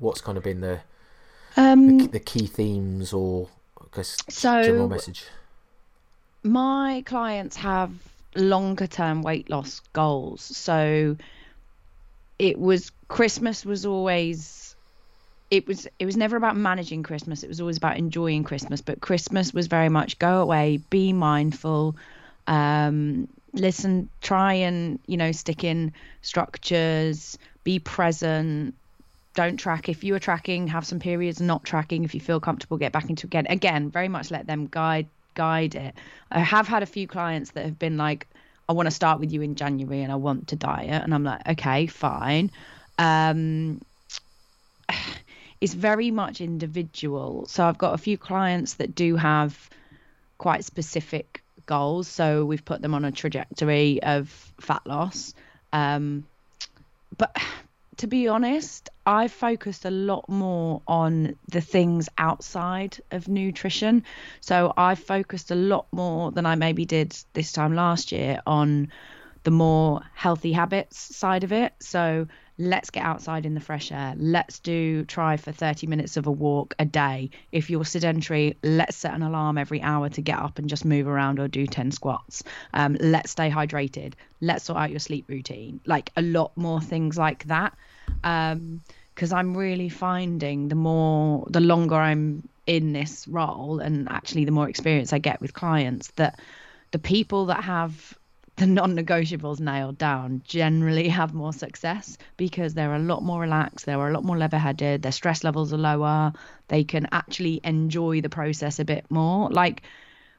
[0.00, 0.80] what's kind of been the
[1.56, 3.48] um the key themes or
[4.28, 5.24] So- general message
[6.42, 7.92] my clients have
[8.34, 10.40] longer term weight loss goals.
[10.42, 11.16] So
[12.38, 14.74] it was Christmas was always
[15.50, 17.42] it was it was never about managing Christmas.
[17.42, 18.80] It was always about enjoying Christmas.
[18.80, 21.96] But Christmas was very much go away, be mindful,
[22.46, 28.74] um, listen, try and you know stick in structures, be present.
[29.34, 30.68] Don't track if you are tracking.
[30.68, 32.04] Have some periods not tracking.
[32.04, 33.46] If you feel comfortable, get back into again.
[33.48, 35.94] Again, very much let them guide guide it.
[36.30, 38.26] I have had a few clients that have been like,
[38.68, 41.02] I want to start with you in January and I want to diet.
[41.02, 42.50] And I'm like, okay, fine.
[42.98, 43.80] Um,
[45.60, 47.46] it's very much individual.
[47.46, 49.70] So I've got a few clients that do have
[50.38, 52.08] quite specific goals.
[52.08, 54.28] So we've put them on a trajectory of
[54.60, 55.34] fat loss.
[55.72, 56.24] Um,
[57.16, 57.36] but
[58.00, 64.04] to be honest, I focused a lot more on the things outside of nutrition.
[64.40, 68.88] So I focused a lot more than I maybe did this time last year on
[69.42, 71.74] the more healthy habits side of it.
[71.80, 74.14] So let's get outside in the fresh air.
[74.16, 77.28] Let's do try for 30 minutes of a walk a day.
[77.52, 81.06] If you're sedentary, let's set an alarm every hour to get up and just move
[81.06, 82.42] around or do 10 squats.
[82.72, 84.14] Um, let's stay hydrated.
[84.40, 85.80] Let's sort out your sleep routine.
[85.84, 87.74] Like a lot more things like that.
[88.24, 88.80] Um,
[89.14, 94.50] because I'm really finding the more, the longer I'm in this role and actually the
[94.50, 96.38] more experience I get with clients that
[96.92, 98.16] the people that have
[98.56, 104.08] the non-negotiables nailed down generally have more success because they're a lot more relaxed they're
[104.08, 106.32] a lot more level-headed their stress levels are lower
[106.70, 109.50] they can actually enjoy the process a bit more.
[109.50, 109.82] Like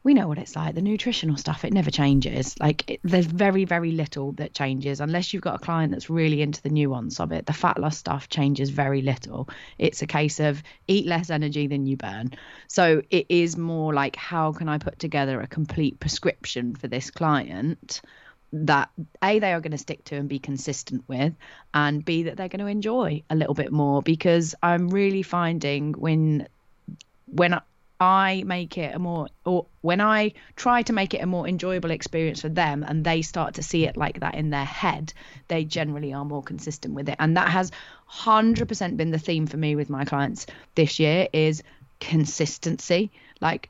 [0.03, 2.59] we know what it's like the nutritional stuff it never changes.
[2.59, 6.41] Like it, there's very very little that changes unless you've got a client that's really
[6.41, 7.45] into the nuance of it.
[7.45, 9.49] The fat loss stuff changes very little.
[9.77, 12.31] It's a case of eat less energy than you burn.
[12.67, 17.11] So it is more like how can i put together a complete prescription for this
[17.11, 18.01] client
[18.53, 18.89] that
[19.23, 21.33] a they are going to stick to and be consistent with
[21.73, 24.01] and b that they're going to enjoy a little bit more?
[24.01, 26.47] Because i'm really finding when
[27.27, 27.61] when
[28.01, 31.91] I make it a more, or when I try to make it a more enjoyable
[31.91, 35.13] experience for them and they start to see it like that in their head,
[35.49, 37.15] they generally are more consistent with it.
[37.19, 37.71] And that has
[38.11, 41.61] 100% been the theme for me with my clients this year is
[41.99, 43.11] consistency.
[43.39, 43.69] Like,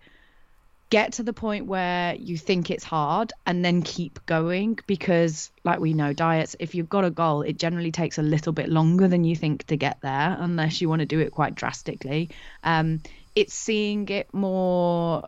[0.89, 5.79] get to the point where you think it's hard and then keep going because like
[5.79, 9.07] we know diets if you've got a goal it generally takes a little bit longer
[9.07, 12.29] than you think to get there unless you want to do it quite drastically
[12.65, 12.99] um,
[13.35, 15.27] it's seeing it more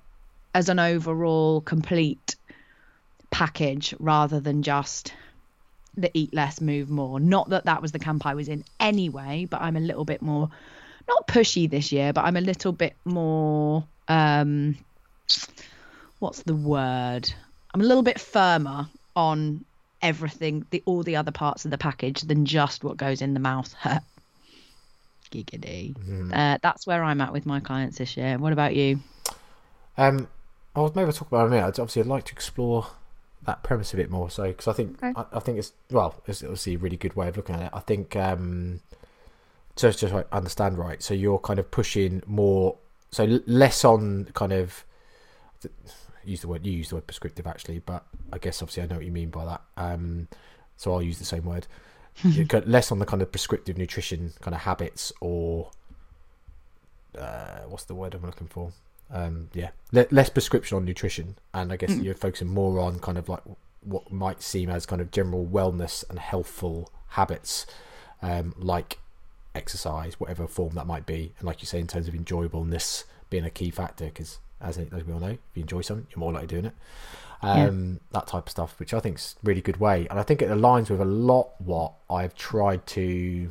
[0.53, 2.35] as an overall complete
[3.31, 5.13] package rather than just
[5.95, 7.19] the eat less move more.
[7.19, 10.21] Not that that was the camp i was in anyway but i'm a little bit
[10.21, 10.49] more
[11.07, 14.75] not pushy this year but i'm a little bit more um
[16.23, 17.29] what's the word?
[17.73, 19.65] I'm a little bit firmer on
[20.01, 23.39] everything the all the other parts of the package than just what goes in the
[23.39, 23.73] mouth
[25.33, 25.95] giggity.
[25.97, 26.35] Mm.
[26.35, 28.37] Uh, that's where I'm at with my clients this year.
[28.37, 28.99] What about you?
[29.97, 30.27] Um,
[30.75, 31.57] I was maybe talk about it.
[31.57, 32.87] I obviously, I'd like to explore
[33.45, 34.29] that premise a bit more.
[34.29, 35.13] So, because I think okay.
[35.15, 37.69] I, I, think it's well, it's obviously a really good way of looking at it.
[37.73, 38.81] I think um,
[39.75, 41.01] just just like understand right.
[41.01, 42.77] So you're kind of pushing more,
[43.11, 44.85] so less on kind of
[46.25, 48.95] use the word you use the word prescriptive actually, but I guess obviously I know
[48.95, 49.61] what you mean by that.
[49.77, 50.27] Um,
[50.77, 51.67] so I'll use the same word.
[52.65, 55.71] Less on the kind of prescriptive nutrition kind of habits or
[57.17, 58.71] uh, what's the word I'm looking for?
[59.11, 62.03] Um, yeah, Le- less prescription on nutrition, and I guess mm.
[62.03, 63.43] you're focusing more on kind of like
[63.81, 67.65] what might seem as kind of general wellness and healthful habits,
[68.21, 68.99] um, like
[69.53, 73.45] exercise, whatever form that might be, and like you say, in terms of enjoyableness being
[73.45, 76.33] a key factor, because as, as we all know, if you enjoy something, you're more
[76.33, 76.73] likely doing it
[77.43, 77.99] um, yeah.
[78.19, 80.07] that type of stuff, which I think is really good way.
[80.09, 83.49] And I think it aligns with a lot what I've tried to.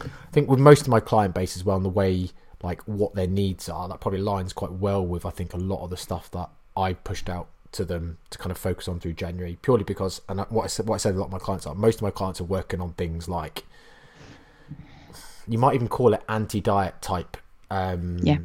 [0.00, 2.30] I think with most of my client base as well, and the way
[2.62, 5.82] like what their needs are, that probably aligns quite well with I think a lot
[5.82, 9.14] of the stuff that I pushed out to them to kind of focus on through
[9.14, 11.66] January, purely because and what I said, what I said a lot of my clients
[11.66, 13.64] are most of my clients are working on things like
[15.46, 17.36] you might even call it anti-diet type
[17.70, 18.38] um, yeah.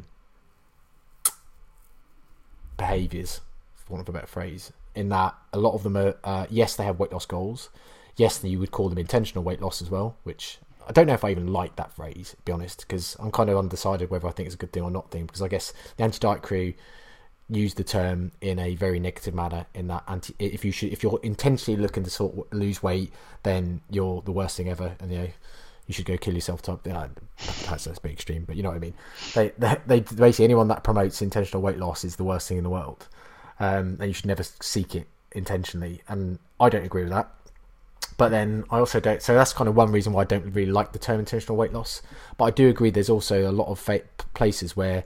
[2.80, 3.40] Behaviors,
[3.74, 6.76] for want of a better phrase in that a lot of them are uh, yes
[6.76, 7.68] they have weight loss goals.
[8.16, 11.24] Yes you would call them intentional weight loss as well which I don't know if
[11.24, 14.32] I even like that phrase to be honest because I'm kind of undecided whether I
[14.32, 16.74] think it's a good thing or not thing because I guess the anti-diet crew
[17.48, 21.02] use the term in a very negative manner in that anti if you should if
[21.02, 23.12] you're intentionally looking to sort of lose weight
[23.42, 25.28] then you're the worst thing ever and you know
[25.90, 27.08] you should go kill yourself type yeah,
[27.66, 28.94] that's, that's a bit extreme but you know what I mean
[29.34, 32.64] they, they, they basically anyone that promotes intentional weight loss is the worst thing in
[32.64, 33.08] the world
[33.60, 36.02] um, and you should never seek it intentionally.
[36.08, 37.30] And I don't agree with that.
[38.16, 39.22] But then I also don't.
[39.22, 41.72] So that's kind of one reason why I don't really like the term intentional weight
[41.72, 42.02] loss.
[42.36, 42.90] But I do agree.
[42.90, 43.88] There's also a lot of
[44.34, 45.04] places where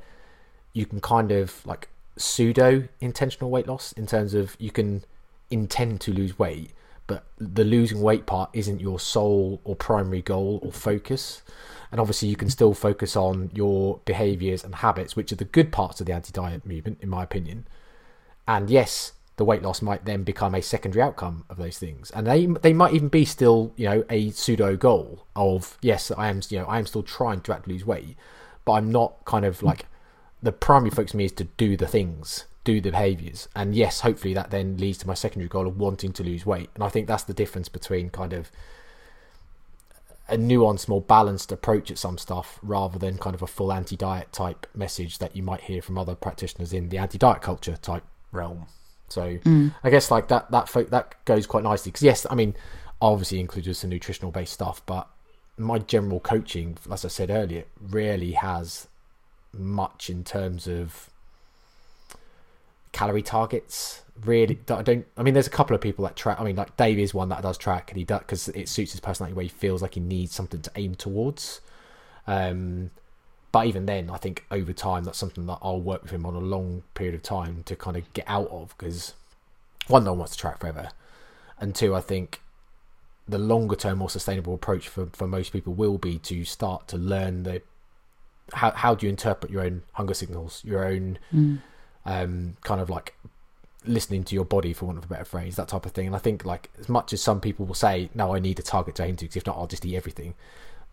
[0.73, 5.05] you can kind of like pseudo intentional weight loss in terms of you can
[5.51, 6.71] intend to lose weight,
[7.07, 11.43] but the losing weight part isn't your sole or primary goal or focus.
[11.91, 15.71] And obviously, you can still focus on your behaviors and habits, which are the good
[15.71, 17.67] parts of the anti diet movement, in my opinion.
[18.49, 22.27] And yes, the weight loss might then become a secondary outcome of those things, and
[22.27, 26.41] they they might even be still you know a pseudo goal of yes, I am
[26.49, 28.17] you know I am still trying to actually lose weight,
[28.65, 29.87] but I'm not kind of like
[30.43, 33.49] the primary focus me is to do the things do the behaviors.
[33.55, 36.71] And yes, hopefully that then leads to my secondary goal of wanting to lose weight.
[36.75, 38.51] And I think that's the difference between kind of
[40.29, 43.97] a nuanced, more balanced approach at some stuff rather than kind of a full anti
[43.97, 47.77] diet type message that you might hear from other practitioners in the anti diet culture
[47.77, 48.67] type realm.
[49.09, 49.75] So mm.
[49.85, 52.55] I guess like that that fo- that goes quite nicely because yes, I mean
[53.03, 55.09] obviously includes some nutritional based stuff, but
[55.59, 58.89] my general coaching, as I said earlier, really has
[59.53, 61.11] much in terms of
[62.95, 64.59] calorie targets really.
[64.71, 66.99] I don't I mean there's a couple of people that track I mean like Dave
[66.99, 69.49] is one that does track and he does because it suits his personality where he
[69.51, 71.61] feels like he needs something to aim towards.
[72.27, 72.91] Um
[73.53, 76.35] but even then I think over time that's something that I'll work with him on
[76.35, 79.15] a long period of time to kind of get out of because
[79.89, 80.91] one no one wants to track forever
[81.61, 82.41] and two I think
[83.27, 86.97] the longer term more sustainable approach for, for most people will be to start to
[86.97, 87.63] learn the
[88.53, 91.59] how how do you interpret your own hunger signals your own mm
[92.07, 93.15] um, kind of like
[93.87, 96.07] listening to your body, for want of a better phrase, that type of thing.
[96.07, 98.63] And I think, like, as much as some people will say, no, I need a
[98.63, 100.35] target to aim to, because if not, I'll just eat everything.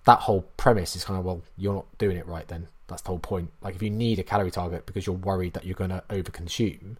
[0.05, 2.67] That whole premise is kind of, well, you're not doing it right then.
[2.87, 3.51] That's the whole point.
[3.61, 6.97] Like, if you need a calorie target because you're worried that you're going to overconsume,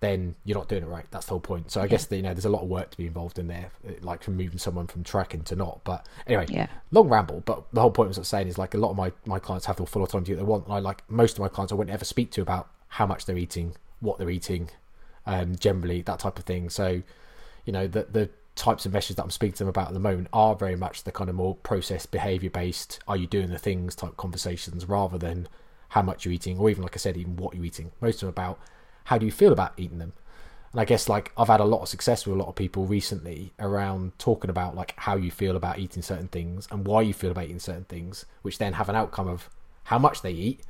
[0.00, 1.06] then you're not doing it right.
[1.10, 1.70] That's the whole point.
[1.70, 1.88] So I yeah.
[1.88, 3.70] guess that, you know there's a lot of work to be involved in there,
[4.02, 5.80] like from moving someone from tracking to not.
[5.84, 6.66] But anyway, yeah.
[6.90, 7.42] long ramble.
[7.46, 9.38] But the whole point was what I'm saying is like a lot of my, my
[9.38, 10.66] clients have the full autonomy that they want.
[10.66, 13.26] And I like most of my clients I wouldn't ever speak to about how much
[13.26, 14.70] they're eating, what they're eating,
[15.26, 16.70] um, generally that type of thing.
[16.70, 17.02] So,
[17.64, 20.00] you know, the the types of messages that I'm speaking to them about at the
[20.00, 23.00] moment are very much the kind of more process behavior based.
[23.06, 25.48] Are you doing the things type conversations rather than
[25.90, 27.92] how much you're eating, or even like I said, even what you're eating.
[28.00, 28.58] Most of them about
[29.04, 30.12] how do you feel about eating them.
[30.72, 32.86] And I guess like I've had a lot of success with a lot of people
[32.86, 37.14] recently around talking about like how you feel about eating certain things and why you
[37.14, 39.48] feel about eating certain things, which then have an outcome of
[39.84, 40.60] how much they eat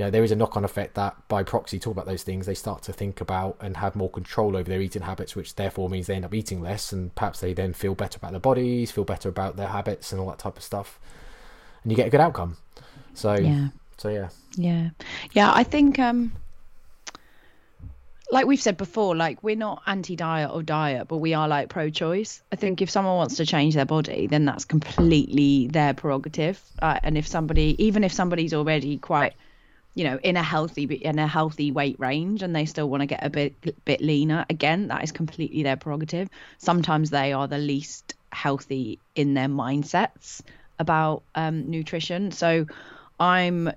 [0.00, 2.46] you know, there is a knock on effect that by proxy, talk about those things,
[2.46, 5.90] they start to think about and have more control over their eating habits, which therefore
[5.90, 8.90] means they end up eating less and perhaps they then feel better about their bodies,
[8.90, 10.98] feel better about their habits and all that type of stuff.
[11.82, 12.56] And you get a good outcome.
[13.12, 13.68] So, yeah.
[13.98, 14.30] So, yeah.
[14.56, 14.88] Yeah.
[15.32, 15.52] Yeah.
[15.54, 16.32] I think, um,
[18.32, 22.40] like we've said before, like we're not anti-diet or diet, but we are like pro-choice.
[22.50, 26.58] I think if someone wants to change their body, then that's completely their prerogative.
[26.80, 29.34] Uh, and if somebody, even if somebody's already quite
[29.94, 33.06] you know in a healthy in a healthy weight range and they still want to
[33.06, 34.46] get a bit bit leaner.
[34.48, 36.28] Again that is completely their prerogative.
[36.58, 40.42] Sometimes they are the least healthy in their mindsets
[40.78, 42.30] about um, nutrition.
[42.32, 42.66] So
[43.18, 43.70] i'm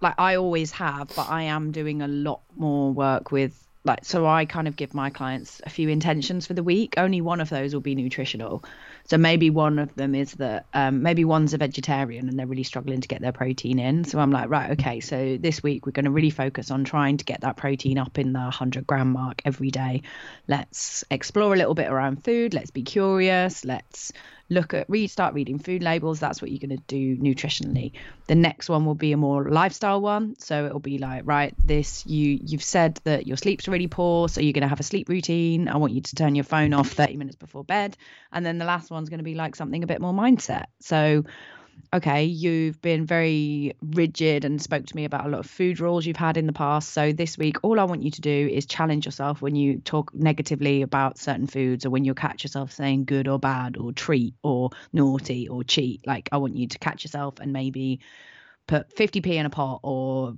[0.00, 4.26] like i always have but i am doing a lot more work with like so
[4.26, 6.94] i kind of give my clients a few intentions for the week.
[6.96, 8.64] Only one of those will be nutritional
[9.08, 12.62] so maybe one of them is that um, maybe one's a vegetarian and they're really
[12.62, 14.04] struggling to get their protein in.
[14.04, 17.16] So I'm like, right, okay, so this week we're going to really focus on trying
[17.16, 20.02] to get that protein up in the 100 gram mark every day.
[20.46, 22.52] Let's explore a little bit around food.
[22.52, 23.64] Let's be curious.
[23.64, 24.12] Let's
[24.50, 26.20] look at read start reading food labels.
[26.20, 27.92] That's what you're going to do nutritionally.
[28.26, 30.36] The next one will be a more lifestyle one.
[30.38, 34.40] So it'll be like right this you you've said that your sleep's really poor so
[34.40, 35.68] you're going to have a sleep routine.
[35.68, 37.96] I want you to turn your phone off 30 minutes before bed.
[38.32, 40.66] And then the last one's going to be like something a bit more mindset.
[40.80, 41.24] So
[41.92, 46.06] okay, you've been very rigid and spoke to me about a lot of food rules
[46.06, 46.92] you've had in the past.
[46.92, 50.14] So this week, all I want you to do is challenge yourself when you talk
[50.14, 54.34] negatively about certain foods or when you catch yourself saying good or bad or treat
[54.42, 56.06] or naughty or cheat.
[56.06, 58.00] Like, I want you to catch yourself and maybe
[58.66, 60.34] put 50p in a pot or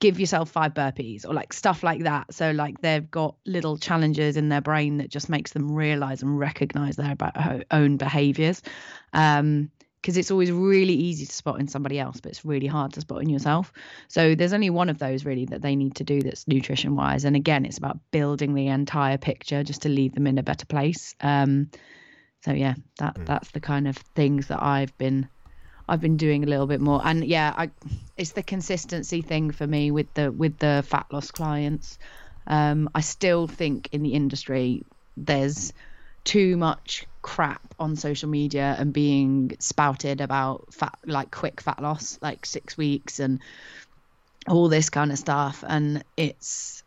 [0.00, 4.36] give yourself five burpees or like stuff like that so like they've got little challenges
[4.36, 7.16] in their brain that just makes them realize and recognize their
[7.70, 8.62] own behaviors
[9.14, 9.70] um
[10.06, 13.00] because it's always really easy to spot in somebody else, but it's really hard to
[13.00, 13.72] spot in yourself.
[14.06, 17.24] So there's only one of those really that they need to do that's nutrition wise.
[17.24, 20.64] And again, it's about building the entire picture just to leave them in a better
[20.64, 21.16] place.
[21.20, 21.70] Um,
[22.44, 23.26] so yeah, that mm.
[23.26, 25.28] that's the kind of things that I've been
[25.88, 27.70] I've been doing a little bit more, and yeah, I
[28.16, 31.98] it's the consistency thing for me with the with the fat loss clients.
[32.46, 34.84] Um, I still think in the industry
[35.16, 35.72] there's
[36.26, 42.18] too much crap on social media and being spouted about fat like quick fat loss
[42.20, 43.40] like six weeks and
[44.48, 46.82] all this kind of stuff and it's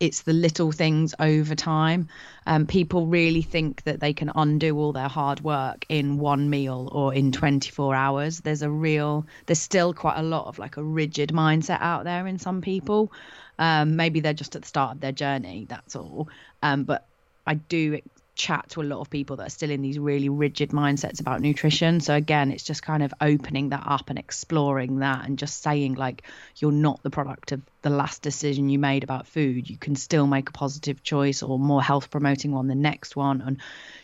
[0.00, 2.08] it's the little things over time.
[2.46, 6.88] Um, people really think that they can undo all their hard work in one meal
[6.92, 8.40] or in 24 hours.
[8.40, 12.26] There's a real, there's still quite a lot of like a rigid mindset out there
[12.26, 13.12] in some people.
[13.58, 16.28] Um, maybe they're just at the start of their journey, that's all.
[16.62, 17.06] Um, but
[17.46, 18.00] I do
[18.36, 21.40] chat to a lot of people that are still in these really rigid mindsets about
[21.40, 22.00] nutrition.
[22.00, 25.94] So again, it's just kind of opening that up and exploring that and just saying
[25.94, 26.22] like
[26.56, 29.68] you're not the product of the last decision you made about food.
[29.68, 33.40] You can still make a positive choice or more health promoting one the next one
[33.40, 33.58] and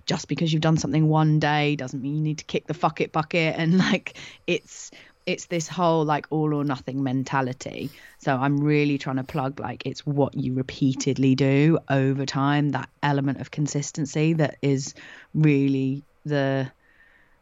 [0.07, 3.01] just because you've done something one day doesn't mean you need to kick the fuck
[3.01, 4.15] it bucket and like
[4.47, 4.91] it's
[5.27, 7.91] it's this whole like all or nothing mentality.
[8.19, 12.89] So I'm really trying to plug like it's what you repeatedly do over time, that
[13.03, 14.95] element of consistency that is
[15.35, 16.71] really the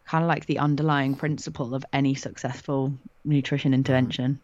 [0.07, 2.93] kind of like the underlying principle of any successful
[3.25, 4.41] nutrition intervention.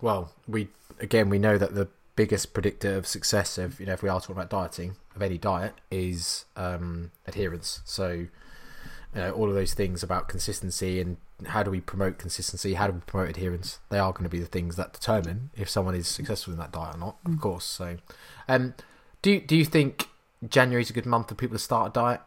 [0.00, 0.68] Well, we
[1.00, 4.20] again we know that the biggest predictor of success of you know if we are
[4.20, 7.80] talking about dieting of any diet is um, adherence.
[7.84, 8.26] So
[9.14, 12.86] you know, all of those things about consistency and how do we promote consistency, how
[12.86, 13.78] do we promote adherence?
[13.90, 16.72] They are going to be the things that determine if someone is successful in that
[16.72, 17.40] diet or not, of mm.
[17.40, 17.64] course.
[17.64, 17.98] So,
[18.48, 18.74] um,
[19.22, 20.08] do do you think
[20.48, 22.20] January is a good month for people to start a diet,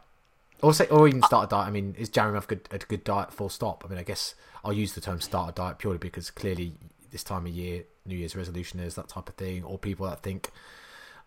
[0.62, 1.68] or say, or even start a diet?
[1.68, 3.32] I mean, is January a good a good diet?
[3.32, 3.84] Full stop.
[3.84, 4.34] I mean, I guess
[4.64, 6.74] I'll use the term start a diet purely because clearly
[7.10, 10.22] this time of year, New Year's resolution is that type of thing, or people that
[10.22, 10.50] think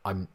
[0.05, 0.27] I'm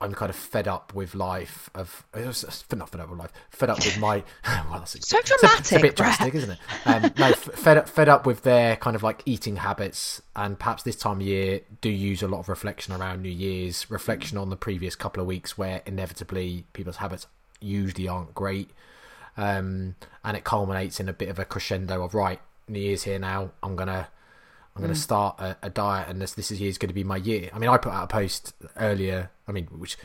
[0.00, 1.70] I'm kind of fed up with life.
[1.74, 4.22] Of not fed up with life, fed up with my.
[4.46, 5.60] well, that's so dramatic.
[5.60, 6.58] It's a, it's a bit drastic, isn't it?
[6.84, 10.82] Um, no, fed up, fed up with their kind of like eating habits, and perhaps
[10.82, 14.50] this time of year do use a lot of reflection around New Year's, reflection on
[14.50, 17.26] the previous couple of weeks, where inevitably people's habits
[17.60, 18.70] usually aren't great,
[19.38, 23.18] um, and it culminates in a bit of a crescendo of right, New Year's here
[23.18, 23.52] now.
[23.62, 24.08] I'm gonna
[24.76, 25.02] I'm going to mm.
[25.02, 27.48] start a, a, diet, and this this is going to be my year.
[27.54, 29.30] I mean, I put out a post earlier.
[29.48, 29.96] I mean, which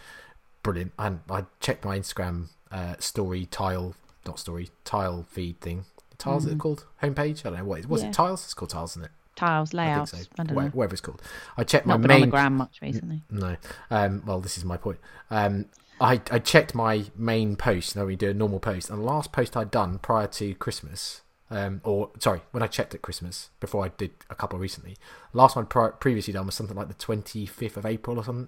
[0.63, 0.93] brilliant.
[0.97, 3.95] And I checked my Instagram uh, story tile,
[4.25, 5.83] not story tile feed thing.
[6.17, 6.53] Tiles, mm.
[6.53, 7.45] it called homepage.
[7.45, 7.79] I don't know what.
[7.79, 8.09] it Was yeah.
[8.09, 8.45] it tiles?
[8.45, 9.11] It's called tiles, isn't it?
[9.35, 10.13] Tiles layouts.
[10.13, 10.23] I, so.
[10.39, 10.71] I don't Where, know.
[10.71, 11.21] Whatever it's called.
[11.57, 12.15] I checked not my main.
[12.15, 13.23] on the gram much recently.
[13.29, 13.57] No.
[13.89, 14.99] Um, well, this is my point.
[15.29, 15.65] Um,
[15.99, 17.97] I I checked my main post.
[17.97, 21.21] Know, we do a normal post, and the last post I'd done prior to Christmas
[21.51, 24.95] um, or sorry, when I checked at Christmas before I did a couple recently.
[25.33, 28.47] Last one pri- previously done was something like the twenty fifth of April or something.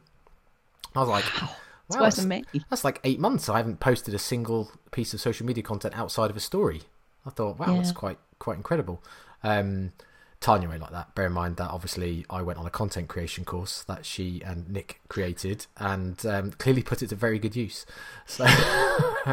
[0.96, 1.50] I was like, wow,
[1.90, 3.50] wow that's, that's, that's, like eight months.
[3.50, 6.84] I haven't posted a single piece of social media content outside of a story.
[7.26, 7.76] I thought, wow, yeah.
[7.76, 9.04] that's quite quite incredible.
[9.44, 9.92] Um,
[10.44, 11.16] Tanya ain't like that.
[11.16, 14.70] Bear in mind that obviously I went on a content creation course that she and
[14.70, 17.86] Nick created, and um, clearly put it to very good use.
[18.26, 18.44] So,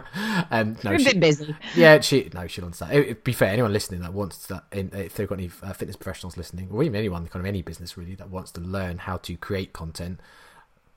[0.52, 1.56] um, no, You're a bit busy.
[1.74, 2.92] Yeah, she no, she'll understand.
[2.92, 5.72] It, it, be fair, anyone listening that wants that, in, if they've got any uh,
[5.72, 8.98] fitness professionals listening, or even anyone kind of any business really that wants to learn
[8.98, 10.20] how to create content,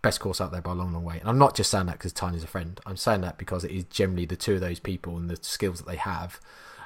[0.03, 1.19] best course out there by a long, long way.
[1.19, 2.79] And I'm not just saying that because Tanya's a friend.
[2.85, 5.79] I'm saying that because it is generally the two of those people and the skills
[5.79, 6.39] that they have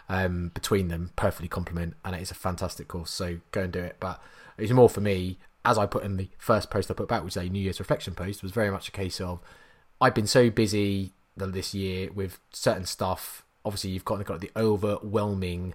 [0.10, 3.12] um, between them perfectly complement, and it is a fantastic course.
[3.12, 3.98] So go and do it.
[4.00, 4.22] But
[4.58, 7.36] it's more for me, as I put in the first post I put back, which
[7.36, 9.40] is a New Year's reflection post, was very much a case of
[10.00, 13.44] I've been so busy this year with certain stuff.
[13.64, 15.74] Obviously, you've got, got the overwhelming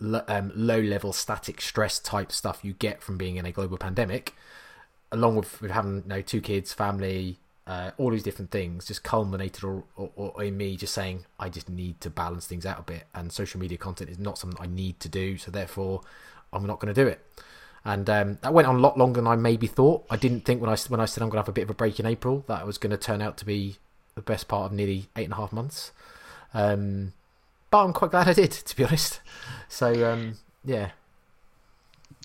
[0.00, 4.34] um, low level static stress type stuff you get from being in a global pandemic,
[5.12, 9.02] along with, with having you know, two kids, family, uh, all these different things just
[9.02, 12.78] culminated or, or, or, in me just saying I just need to balance things out
[12.78, 16.02] a bit and social media content is not something I need to do so therefore
[16.52, 17.20] I'm not going to do it.
[17.84, 20.06] And um, that went on a lot longer than I maybe thought.
[20.08, 21.70] I didn't think when I when I said I'm going to have a bit of
[21.70, 23.76] a break in April that was going to turn out to be
[24.14, 25.92] the best part of nearly eight and a half months.
[26.54, 27.12] Um,
[27.70, 29.20] but I'm quite glad I did to be honest.
[29.68, 30.90] So um, yeah.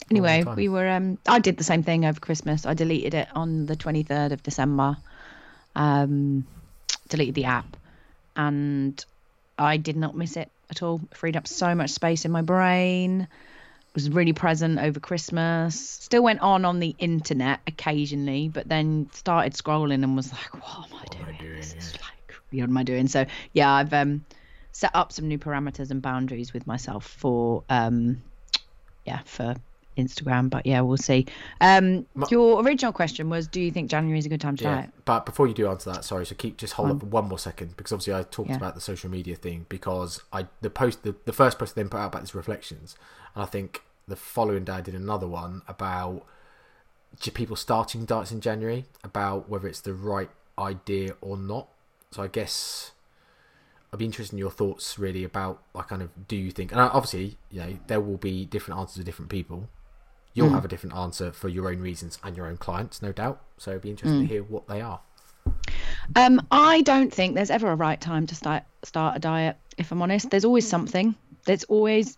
[0.10, 2.66] Anyway we were um I did the same thing over Christmas.
[2.66, 4.98] I deleted it on the 23rd of December
[5.76, 6.48] um,
[7.10, 7.78] deleted the app,
[8.36, 9.04] and
[9.58, 11.02] I did not miss it at all.
[11.14, 13.28] freed up so much space in my brain.
[13.96, 15.80] Was really present over Christmas.
[15.80, 20.88] Still went on on the internet occasionally, but then started scrolling and was like, "What
[20.92, 21.24] am I doing?
[21.24, 24.26] Am I doing this is like, what am I doing?" So yeah, I've um,
[24.72, 28.22] set up some new parameters and boundaries with myself for um,
[29.06, 29.56] yeah, for
[30.00, 30.50] Instagram.
[30.50, 31.26] But yeah, we'll see.
[31.62, 34.76] Um, your original question was, do you think January is a good time to Yeah,
[34.76, 34.90] diet?
[35.06, 37.40] but before you do answer that, sorry, so keep just hold up for one more
[37.40, 38.58] second because obviously I talked Yeah.
[38.58, 41.90] about the social media thing because I the post the, the first post I then
[41.90, 42.96] put out about these reflections,
[43.36, 46.26] and I think the following day I did another one about
[47.34, 51.68] people starting diets in January about whether it's the right idea or not.
[52.12, 52.92] So I guess
[53.92, 56.80] I'd be interested in your thoughts really about like kind of do you think and
[56.80, 59.68] obviously you know there will be different answers to different people.
[60.34, 60.54] You'll mm.
[60.54, 63.42] have a different answer for your own reasons and your own clients, no doubt.
[63.58, 64.30] So it'd be interesting to mm.
[64.30, 65.02] hear what they are.
[66.16, 69.58] Um, I don't think there's ever a right time to start start a diet.
[69.78, 70.70] If I'm honest, there's always mm.
[70.70, 71.16] something.
[71.46, 72.18] There's always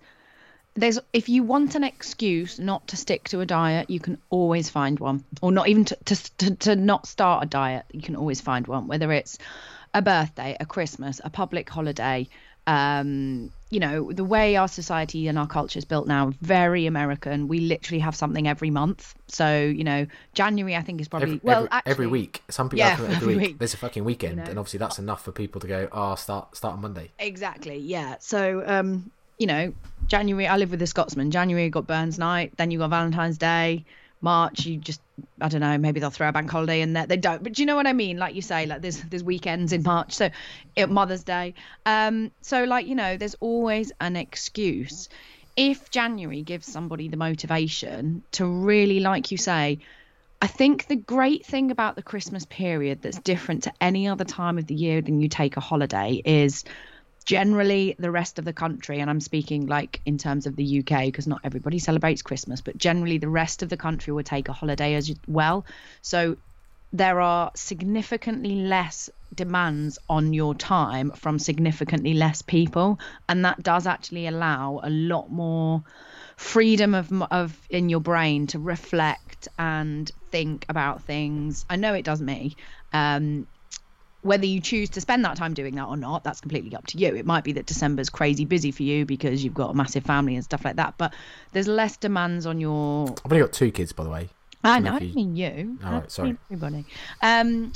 [0.76, 4.70] there's if you want an excuse not to stick to a diet, you can always
[4.70, 7.86] find one, or not even to to to, to not start a diet.
[7.91, 9.38] You can always find one, whether it's
[9.93, 12.28] a birthday, a Christmas, a public holiday.
[12.72, 17.47] Um, you know, the way our society and our culture is built now, very American.
[17.47, 19.15] We literally have something every month.
[19.28, 22.43] So, you know, January I think is probably every, well every, actually, every week.
[22.49, 23.47] Some people Yeah, have every, every week.
[23.47, 23.59] week.
[23.59, 24.43] There's a fucking weekend, know.
[24.43, 25.88] and obviously that's enough for people to go.
[25.91, 27.11] Oh, start start on Monday.
[27.19, 27.78] Exactly.
[27.78, 28.17] Yeah.
[28.19, 29.74] So, um, you know,
[30.07, 30.47] January.
[30.47, 31.32] I live with a Scotsman.
[31.32, 32.53] January you got Burns Night.
[32.57, 33.86] Then you got Valentine's Day.
[34.22, 35.01] March you just
[35.39, 35.78] I don't know.
[35.78, 37.05] Maybe they'll throw a bank holiday in there.
[37.05, 37.43] They don't.
[37.43, 38.17] But do you know what I mean?
[38.17, 40.13] Like you say, like there's there's weekends in March.
[40.13, 40.30] So,
[40.76, 41.53] it, Mother's Day.
[41.86, 42.32] Um.
[42.41, 45.09] So like you know, there's always an excuse.
[45.57, 49.80] If January gives somebody the motivation to really, like you say,
[50.41, 54.57] I think the great thing about the Christmas period that's different to any other time
[54.57, 56.63] of the year than you take a holiday is
[57.26, 61.05] generally the rest of the country, and I'm speaking like in terms of the UK
[61.05, 64.53] because not everybody celebrates Christmas, but generally the rest of the country will take a
[64.53, 65.65] holiday as well.
[66.01, 66.38] So
[66.93, 72.99] there are significantly less demands on your time from significantly less people
[73.30, 75.84] and that does actually allow a lot more
[76.36, 82.03] freedom of of in your brain to reflect and think about things i know it
[82.03, 82.55] does me
[82.91, 83.47] um
[84.24, 86.97] whether you choose to spend that time doing that or not that's completely up to
[86.97, 90.03] you it might be that december's crazy busy for you because you've got a massive
[90.03, 91.13] family and stuff like that but
[91.53, 94.30] there's less demands on your I've only got two kids, by the way.
[94.63, 95.80] I know, I you- mean you.
[95.84, 96.38] All right, sorry.
[96.51, 96.86] Everybody.
[97.24, 97.74] Um,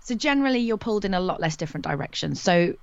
[0.00, 2.40] so generally, you're pulled in a lot less different directions.
[2.42, 2.74] So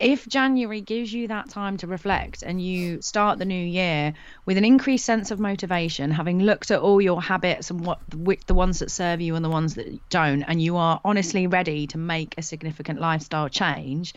[0.00, 4.14] if January gives you that time to reflect and you start the new year
[4.46, 8.54] with an increased sense of motivation, having looked at all your habits and what the
[8.54, 11.98] ones that serve you and the ones that don't, and you are honestly ready to
[11.98, 14.14] make a significant lifestyle change,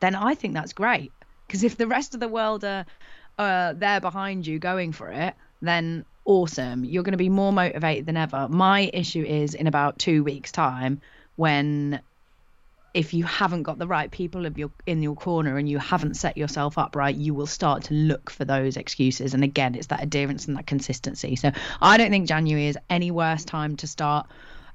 [0.00, 1.12] then I think that's great.
[1.46, 2.86] Because if the rest of the world are
[3.36, 6.84] uh, there behind you going for it, then awesome.
[6.84, 8.48] You're going to be more motivated than ever.
[8.48, 11.00] My issue is in about two weeks' time
[11.36, 12.00] when
[12.94, 16.14] if you haven't got the right people of your in your corner and you haven't
[16.14, 19.34] set yourself up right, you will start to look for those excuses.
[19.34, 21.34] And again, it's that adherence and that consistency.
[21.34, 21.50] So
[21.82, 24.26] I don't think January is any worse time to start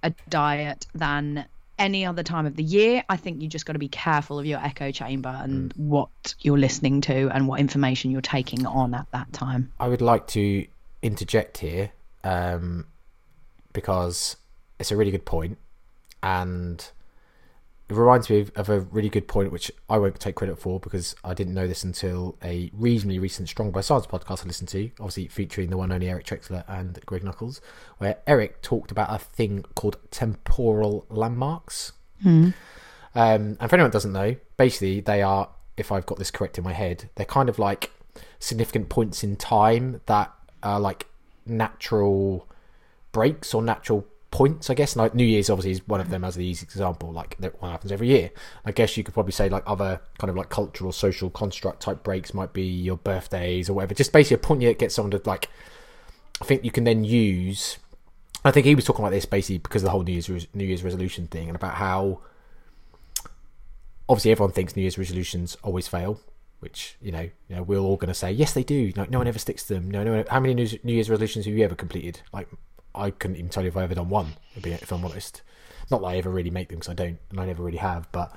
[0.03, 1.45] a diet than
[1.78, 3.03] any other time of the year.
[3.07, 6.57] I think you just got to be careful of your echo chamber and what you're
[6.57, 9.72] listening to and what information you're taking on at that time.
[9.80, 10.67] I would like to
[11.01, 11.91] interject here
[12.26, 12.86] um,
[13.72, 14.36] because
[14.78, 15.57] it's a really good point,
[16.22, 16.86] and
[17.90, 20.80] it reminds me of, of a really good point which I won't take credit for
[20.80, 24.70] because I didn't know this until a reasonably recent Strong by Science podcast I listened
[24.70, 27.62] to, obviously featuring the one only Eric Trexler and Greg Nuckols,
[27.98, 31.94] where Eric talked about a thing called temporal landmarks.
[33.16, 36.60] Um, and for anyone that doesn't know, basically they are, if I've got this correct
[36.60, 37.92] in my head, they're kind of like
[38.38, 40.32] significant points in time that
[40.62, 41.08] are like
[41.48, 42.48] natural
[43.12, 44.95] breaks or natural points, I guess.
[44.95, 47.11] Like New Year's obviously is one of them as the easy example.
[47.11, 48.32] Like that one happens every year.
[48.65, 52.03] I guess you could probably say like other kind of like cultural, social construct type
[52.03, 53.93] breaks might be your birthdays or whatever.
[53.93, 55.49] Just basically a point you get someone to like.
[56.41, 57.77] I think you can then use.
[58.45, 60.65] I think he was talking about this basically because of the whole New Year's New
[60.65, 62.21] Year's resolution thing and about how
[64.07, 66.21] obviously everyone thinks New Year's resolutions always fail,
[66.59, 68.93] which you know, you know, we're all going to say yes, they do.
[68.95, 69.91] Like no one ever sticks to them.
[69.91, 70.15] No, no.
[70.15, 72.21] One, how many New New Year's resolutions have you ever completed?
[72.32, 72.47] Like
[72.96, 74.34] I couldn't even tell you if I ever done one.
[74.56, 75.42] If I'm honest,
[75.90, 78.12] not that I ever really make them because I don't, and I never really have.
[78.12, 78.36] But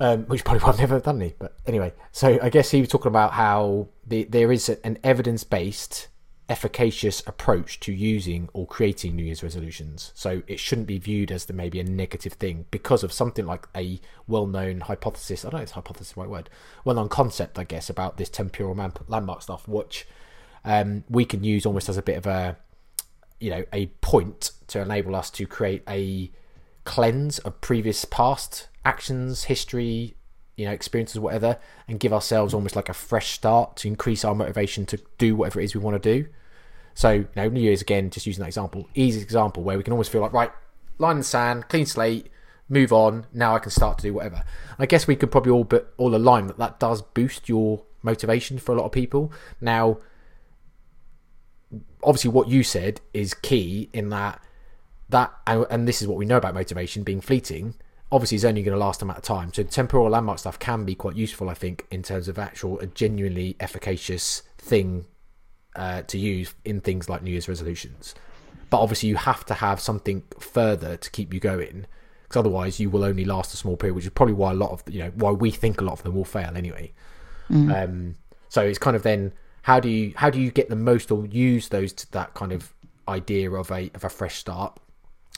[0.00, 1.34] um, which probably why I've never done any.
[1.38, 5.44] But anyway, so I guess he was talking about how the, there is an evidence
[5.44, 6.08] based
[6.48, 10.12] efficacious approach to using or creating New Year's resolutions.
[10.14, 13.68] So it shouldn't be viewed as the maybe a negative thing because of something like
[13.74, 15.44] a well-known hypothesis.
[15.44, 16.50] I don't know if it's hypothesis is the right word.
[16.84, 18.74] Well-known concept, I guess, about this temporal
[19.08, 20.06] landmark stuff, which
[20.64, 22.58] um, we can use almost as a bit of a,
[23.42, 26.30] you know, a point to enable us to create a
[26.84, 30.14] cleanse of previous past actions, history,
[30.56, 34.34] you know, experiences, whatever, and give ourselves almost like a fresh start to increase our
[34.34, 36.28] motivation to do whatever it is we want to do.
[36.94, 39.92] So, you know, New Year's again, just using that example, easy example where we can
[39.92, 40.50] almost feel like, right,
[40.98, 42.28] line in the sand, clean slate,
[42.68, 43.26] move on.
[43.32, 44.44] Now I can start to do whatever.
[44.78, 48.58] I guess we could probably all but all align that that does boost your motivation
[48.58, 49.32] for a lot of people.
[49.60, 49.98] Now,
[52.02, 54.40] obviously, what you said is key in that
[55.08, 57.74] that and, and this is what we know about motivation being fleeting.
[58.10, 59.52] Obviously, it's only going to last a amount of time.
[59.52, 62.86] So temporal landmark stuff can be quite useful, I think, in terms of actual a
[62.86, 65.06] genuinely efficacious thing
[65.74, 68.14] uh, to use in things like New Year's resolutions.
[68.68, 71.86] But obviously, you have to have something further to keep you going,
[72.24, 73.94] because otherwise, you will only last a small period.
[73.94, 76.02] Which is probably why a lot of you know why we think a lot of
[76.02, 76.92] them will fail anyway.
[77.50, 77.84] Mm.
[77.84, 78.14] Um,
[78.48, 79.32] so it's kind of then
[79.62, 82.52] how do you how do you get the most or use those to that kind
[82.52, 82.72] of
[83.08, 84.78] idea of a of a fresh start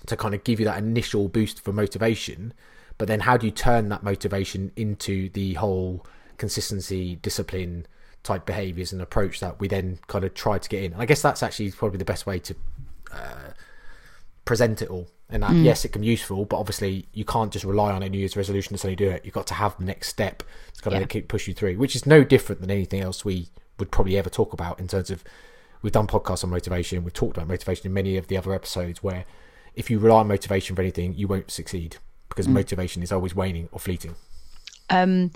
[0.07, 2.53] to kind of give you that initial boost for motivation,
[2.99, 6.05] but then how do you turn that motivation into the whole
[6.37, 7.87] consistency, discipline
[8.23, 10.93] type behaviors and approach that we then kind of try to get in?
[10.93, 12.55] And I guess that's actually probably the best way to
[13.13, 13.53] uh,
[14.45, 15.09] present it all.
[15.31, 15.65] And that, mm.
[15.65, 18.37] yes, it can be useful, but obviously you can't just rely on a New Year's
[18.37, 19.25] resolution to suddenly do it.
[19.25, 20.43] You've got to have the next step.
[20.83, 21.05] To yeah.
[21.07, 23.49] keep push you through, which is no different than anything else we
[23.79, 25.25] would probably ever talk about in terms of
[25.83, 27.05] we've done podcasts on motivation.
[27.05, 29.25] We've talked about motivation in many of the other episodes where
[29.75, 31.97] if you rely on motivation for anything, you won't succeed
[32.29, 32.53] because mm.
[32.53, 34.15] motivation is always waning or fleeting.
[34.91, 35.31] Um,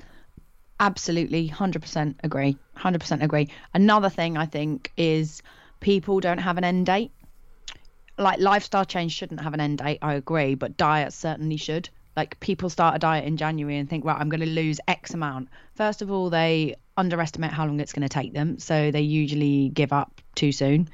[0.80, 2.56] absolutely, hundred percent agree.
[2.74, 3.48] Hundred percent agree.
[3.74, 5.42] Another thing I think is
[5.80, 7.12] people don't have an end date.
[8.16, 9.98] Like lifestyle change shouldn't have an end date.
[10.02, 11.88] I agree, but diet certainly should.
[12.18, 15.14] Like people start a diet in January and think, right, I'm going to lose X
[15.14, 15.50] amount.
[15.76, 19.68] First of all, they underestimate how long it's going to take them, so they usually
[19.68, 20.88] give up too soon.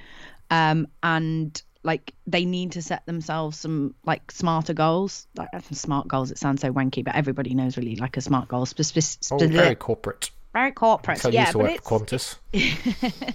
[0.51, 5.27] Um, and like they need to set themselves some like smarter goals.
[5.35, 8.67] Like smart goals it sounds so wanky but everybody knows really like a smart goal.
[8.67, 10.31] Spe- spe- oh, very corporate.
[10.53, 12.37] very corporate yeah but it's Qantas.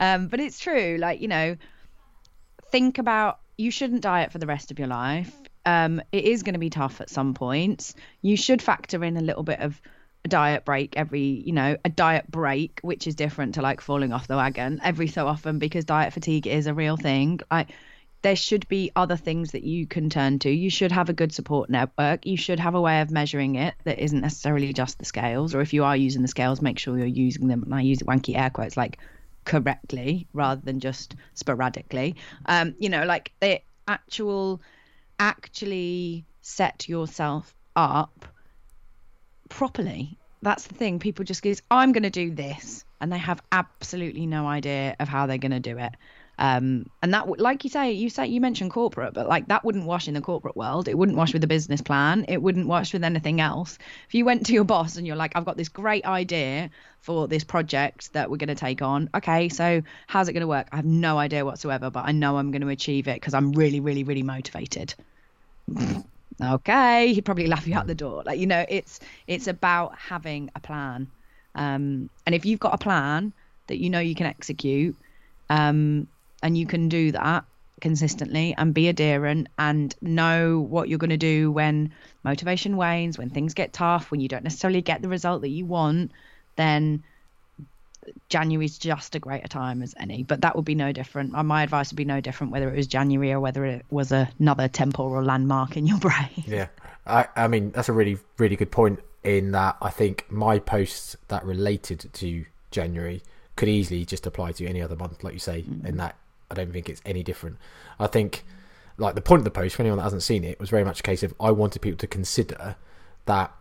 [0.00, 1.56] Um but it's true like you know
[2.72, 5.32] think about you shouldn't diet for the rest of your life
[5.68, 7.94] um it is going to be tough at some points.
[8.22, 9.80] You should factor in a little bit of
[10.24, 14.12] a diet break every you know a diet break which is different to like falling
[14.12, 17.40] off the wagon every so often because diet fatigue is a real thing.
[17.50, 17.70] Like
[18.22, 20.50] there should be other things that you can turn to.
[20.50, 22.26] You should have a good support network.
[22.26, 25.60] You should have a way of measuring it that isn't necessarily just the scales or
[25.60, 28.36] if you are using the scales make sure you're using them and i use wanky
[28.36, 28.98] air quotes like
[29.44, 32.16] correctly rather than just sporadically.
[32.46, 34.62] Um you know like the actual
[35.18, 38.26] actually set yourself up
[39.48, 40.18] properly.
[40.42, 40.98] That's the thing.
[40.98, 45.08] People just goes, I'm going to do this, and they have absolutely no idea of
[45.08, 45.92] how they're going to do it.
[46.38, 49.86] Um, and that, like you say, you say you mentioned corporate, but like that wouldn't
[49.86, 50.86] wash in the corporate world.
[50.86, 52.26] It wouldn't wash with a business plan.
[52.28, 53.76] It wouldn't wash with anything else.
[54.06, 56.70] If you went to your boss and you're like, I've got this great idea
[57.00, 59.10] for this project that we're going to take on.
[59.14, 60.68] Okay, so how's it going to work?
[60.70, 63.52] I have no idea whatsoever, but I know I'm going to achieve it because I'm
[63.52, 64.94] really, really, really motivated
[66.40, 70.50] okay he'd probably laugh you out the door like you know it's it's about having
[70.54, 71.08] a plan
[71.54, 73.32] um, and if you've got a plan
[73.66, 74.94] that you know you can execute
[75.50, 76.06] um,
[76.42, 77.44] and you can do that
[77.80, 81.92] consistently and be adherent and know what you're going to do when
[82.24, 85.64] motivation wanes when things get tough when you don't necessarily get the result that you
[85.64, 86.10] want
[86.56, 87.02] then
[88.28, 91.32] January's just a greater time as any, but that would be no different.
[91.32, 94.68] My advice would be no different whether it was January or whether it was another
[94.68, 96.44] temporal landmark in your brain.
[96.46, 96.68] Yeah,
[97.06, 99.00] I, I mean that's a really really good point.
[99.24, 103.22] In that, I think my posts that related to January
[103.56, 105.62] could easily just apply to any other month, like you say.
[105.62, 105.86] Mm-hmm.
[105.86, 106.16] In that,
[106.50, 107.56] I don't think it's any different.
[107.98, 108.44] I think,
[108.96, 111.00] like the point of the post for anyone that hasn't seen it was very much
[111.00, 112.76] a case of I wanted people to consider
[113.26, 113.52] that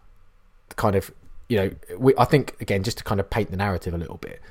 [0.76, 1.12] kind of
[1.50, 4.18] you know, we, I think again, just to kind of paint the narrative a little
[4.18, 4.42] bit,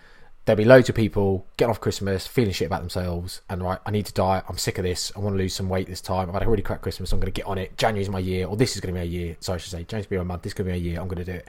[0.45, 3.91] there'll be loads of people getting off Christmas, feeling shit about themselves, and right, I
[3.91, 4.45] need to diet.
[4.49, 5.13] I'm sick of this.
[5.15, 6.29] I want to lose some weight this time.
[6.29, 7.11] I've had a really crap Christmas.
[7.11, 7.77] So I'm going to get on it.
[7.77, 9.37] January's my year, or this is going to be a year.
[9.41, 10.43] So I should say, January's be my month.
[10.43, 11.01] This is going to be a year.
[11.01, 11.49] I'm going to do it.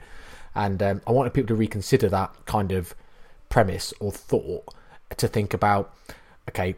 [0.54, 2.94] And um, I wanted people to reconsider that kind of
[3.48, 4.74] premise or thought
[5.16, 5.94] to think about,
[6.48, 6.76] okay,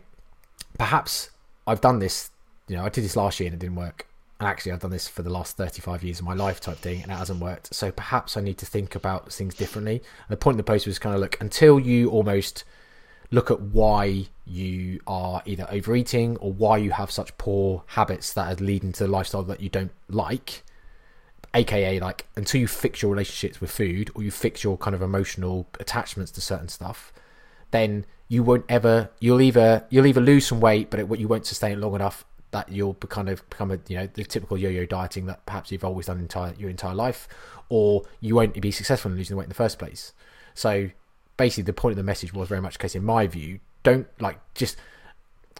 [0.79, 1.31] perhaps
[1.67, 2.31] I've done this.
[2.69, 4.07] You know, I did this last year and it didn't work
[4.41, 7.03] and actually I've done this for the last 35 years of my life type thing
[7.03, 7.75] and it hasn't worked.
[7.75, 9.97] So perhaps I need to think about things differently.
[9.97, 12.65] And the point of the post was kind of look until you almost
[13.31, 18.51] look at why you are either overeating or why you have such poor habits that
[18.51, 20.63] are leading to the lifestyle that you don't like.
[21.53, 25.03] AKA like until you fix your relationships with food or you fix your kind of
[25.03, 27.13] emotional attachments to certain stuff,
[27.71, 31.47] then you won't ever you'll either you'll either lose some weight but it, you won't
[31.47, 34.85] sustain it long enough that you'll kind of become a you know the typical yo-yo
[34.85, 37.29] dieting that perhaps you've always done entire your entire life,
[37.69, 40.13] or you won't be successful in losing weight in the first place.
[40.55, 40.91] So
[41.37, 44.39] basically, the point of the message was very much case in my view don't like
[44.55, 44.77] just.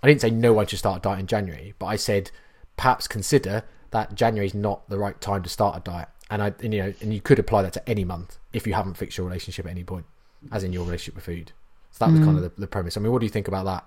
[0.03, 2.31] I didn't say no one should start a diet in January, but I said
[2.77, 6.55] perhaps consider that January is not the right time to start a diet, and I
[6.63, 9.19] and, you know and you could apply that to any month if you haven't fixed
[9.19, 10.07] your relationship at any point,
[10.51, 11.53] as in your relationship with food.
[11.93, 12.55] So that was kind of mm.
[12.55, 12.97] the, the premise.
[12.97, 13.87] I mean, what do you think about that?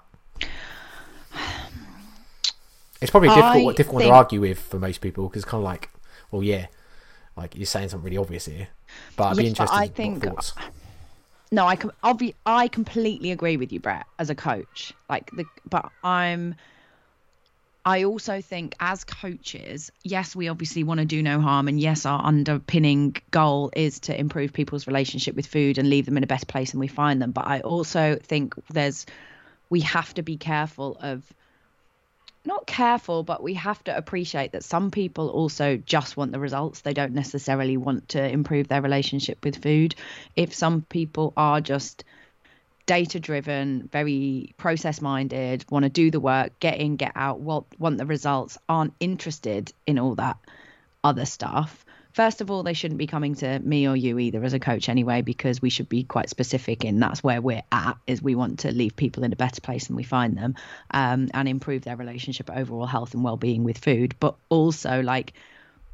[3.02, 5.50] It's probably a difficult, I difficult one to argue with for most people because it's
[5.50, 5.90] kind of like,
[6.32, 6.68] well, yeah,
[7.36, 8.70] like you're saying something really obvious here,
[9.18, 9.76] but I'd be interested.
[9.76, 10.54] I think- thoughts.
[11.52, 14.92] No, I com- obvi- I completely agree with you, Brett, as a coach.
[15.08, 16.56] Like the, but I'm.
[17.86, 22.06] I also think as coaches, yes, we obviously want to do no harm, and yes,
[22.06, 26.28] our underpinning goal is to improve people's relationship with food and leave them in a
[26.28, 27.32] better place than we find them.
[27.32, 29.06] But I also think there's,
[29.70, 31.24] we have to be careful of
[32.46, 36.82] not careful, but we have to appreciate that some people also just want the results.
[36.82, 39.96] They don't necessarily want to improve their relationship with food.
[40.36, 42.04] If some people are just
[42.86, 47.66] data driven, very process minded, want to do the work, get in, get out, want,
[47.80, 50.38] want the results, aren't interested in all that
[51.04, 51.86] other stuff.
[52.14, 54.88] First of all, they shouldn't be coming to me or you either as a coach
[54.88, 57.98] anyway, because we should be quite specific in that's where we're at.
[58.06, 60.56] Is we want to leave people in a better place than we find them,
[60.92, 64.14] um, and improve their relationship, overall health and well-being with food.
[64.20, 65.34] But also, like,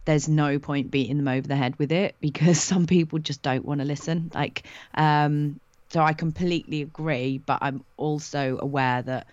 [0.04, 3.64] there's no point beating them over the head with it because some people just don't
[3.64, 4.30] want to listen.
[4.34, 4.64] Like,
[4.96, 9.28] um, so I completely agree, but I'm also aware that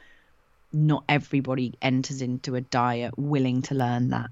[0.72, 4.30] not everybody enters into a diet willing to learn that.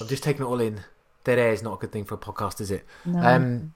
[0.00, 0.80] I'm just taking it all in.
[1.24, 2.86] Dead air is not a good thing for a podcast, is it?
[3.04, 3.20] No.
[3.20, 3.74] Um,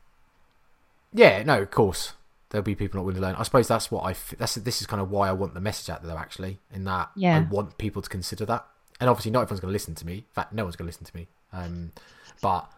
[1.13, 2.15] yeah, no, of course
[2.49, 3.35] there'll be people not willing to learn.
[3.37, 4.11] I suppose that's what I.
[4.13, 6.17] f- That's this is kind of why I want the message out there.
[6.17, 7.37] Actually, in that yeah.
[7.37, 8.65] I want people to consider that.
[9.01, 10.15] And obviously, not everyone's going to listen to me.
[10.19, 11.27] In fact, no one's going to listen to me.
[11.53, 11.93] Um,
[12.41, 12.71] but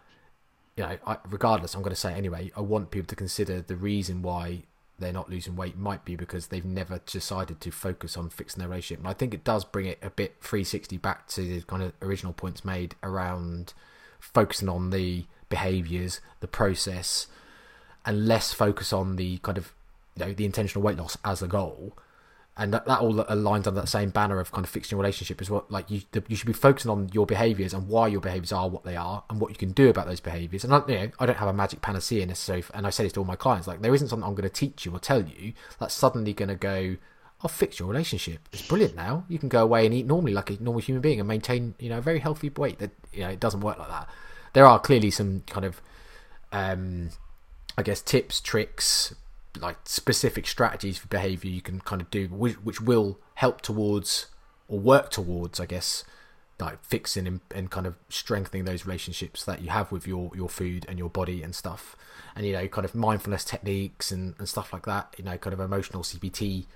[0.77, 2.53] you know, I, regardless, I'm going to say anyway.
[2.57, 4.63] I want people to consider the reason why
[4.99, 8.69] they're not losing weight might be because they've never decided to focus on fixing their
[8.69, 9.01] relationship.
[9.01, 11.93] And I think it does bring it a bit 360 back to the kind of
[12.01, 13.75] original points made around
[14.19, 17.27] focusing on the behaviors, the process,
[18.05, 19.73] and less focus on the kind of
[20.17, 21.97] you know the intentional weight loss as a goal.
[22.59, 25.43] And that, that all aligns under that same banner of kind of fixing your relationship
[25.43, 28.51] is what like you you should be focusing on your behaviors and why your behaviors
[28.51, 30.65] are what they are and what you can do about those behaviors.
[30.65, 33.13] And I, you know I don't have a magic panacea necessarily, and I say this
[33.15, 35.23] to all my clients like there isn't something I'm going to teach you or tell
[35.23, 36.97] you that's suddenly going to go.
[37.43, 38.49] I'll fix your relationship.
[38.51, 39.27] It's brilliant now.
[39.29, 41.91] You can go away and eat normally like a normal human being and maintain, you
[41.91, 42.79] know, a very healthy weight.
[42.79, 44.09] That you know, it doesn't work like that.
[44.55, 45.83] There are clearly some kind of
[46.53, 47.11] um,
[47.77, 49.15] I guess tips, tricks,
[49.61, 54.27] like specific strategies for behavior you can kind of do, which, which will help towards
[54.69, 56.05] or work towards, I guess,
[56.59, 60.49] like fixing and, and kind of strengthening those relationships that you have with your your
[60.49, 61.97] food and your body and stuff,
[62.35, 65.15] and you know, kind of mindfulness techniques and, and stuff like that.
[65.19, 66.67] You know, kind of emotional CBT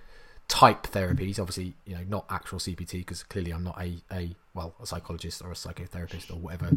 [0.49, 1.39] type therapies.
[1.39, 5.43] Obviously, you know, not actual CBT because clearly I'm not a a well a psychologist
[5.43, 6.71] or a psychotherapist or whatever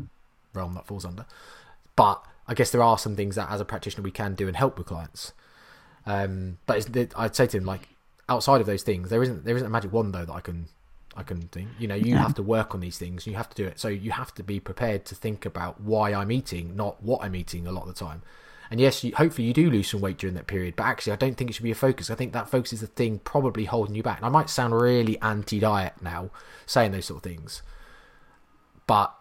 [0.54, 1.26] realm that falls under.
[1.96, 4.58] But I guess there are some things that, as a practitioner, we can do and
[4.58, 5.34] help with clients.
[6.06, 7.88] Um, but it's, I'd say to him, like
[8.30, 10.68] outside of those things, there isn't there isn't a magic wand though that I can
[11.16, 11.70] I can think.
[11.80, 12.22] You know, you Yeah.
[12.22, 13.28] have to work on these things.
[13.28, 13.80] You have to do it.
[13.80, 17.36] So you have to be prepared to think about why I'm eating, not what I'm
[17.36, 18.22] eating a lot of the time.
[18.72, 20.76] And yes, you, hopefully you do lose some weight during that period.
[20.76, 22.10] But actually, I don't think it should be a focus.
[22.10, 24.18] I think that focus is the thing probably holding you back.
[24.18, 26.32] And I might sound really anti-diet now,
[26.66, 27.62] saying those sort of things.
[28.88, 29.14] But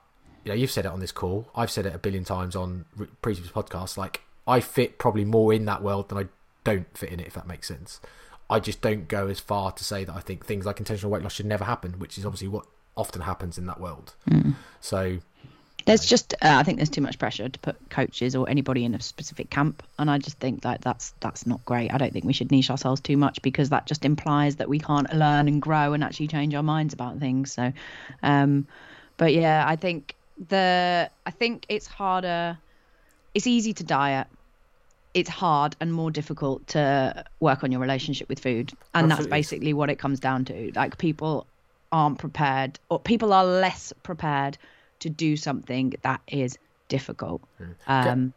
[0.44, 1.48] you know, you've said it on this call.
[1.54, 2.86] I've said it a billion times on
[3.20, 3.98] previous podcasts.
[3.98, 6.28] Like I fit probably more in that world than I
[6.64, 7.26] don't fit in it.
[7.26, 8.00] If that makes sense.
[8.50, 11.22] I just don't go as far to say that I think things like intentional weight
[11.22, 14.14] loss should never happen, which is obviously what often happens in that world.
[14.80, 15.18] So
[15.86, 18.94] There's just, uh, I think there's too much pressure to put coaches or anybody in
[18.94, 21.92] a specific camp, and I just think that that's that's not great.
[21.92, 24.78] I don't think we should niche ourselves too much because that just implies that we
[24.78, 27.52] can't learn and grow and actually change our minds about things.
[27.52, 27.72] So,
[28.22, 28.66] um,
[29.16, 30.14] but yeah, I think
[30.48, 32.58] the I think it's harder.
[33.34, 34.26] It's easy to diet.
[35.14, 39.74] It's hard and more difficult to work on your relationship with food, and that's basically
[39.74, 40.72] what it comes down to.
[40.74, 41.46] Like people
[41.90, 44.56] aren't prepared, or people are less prepared
[45.00, 46.56] to do something that is
[46.88, 47.42] difficult.
[47.86, 48.32] Um,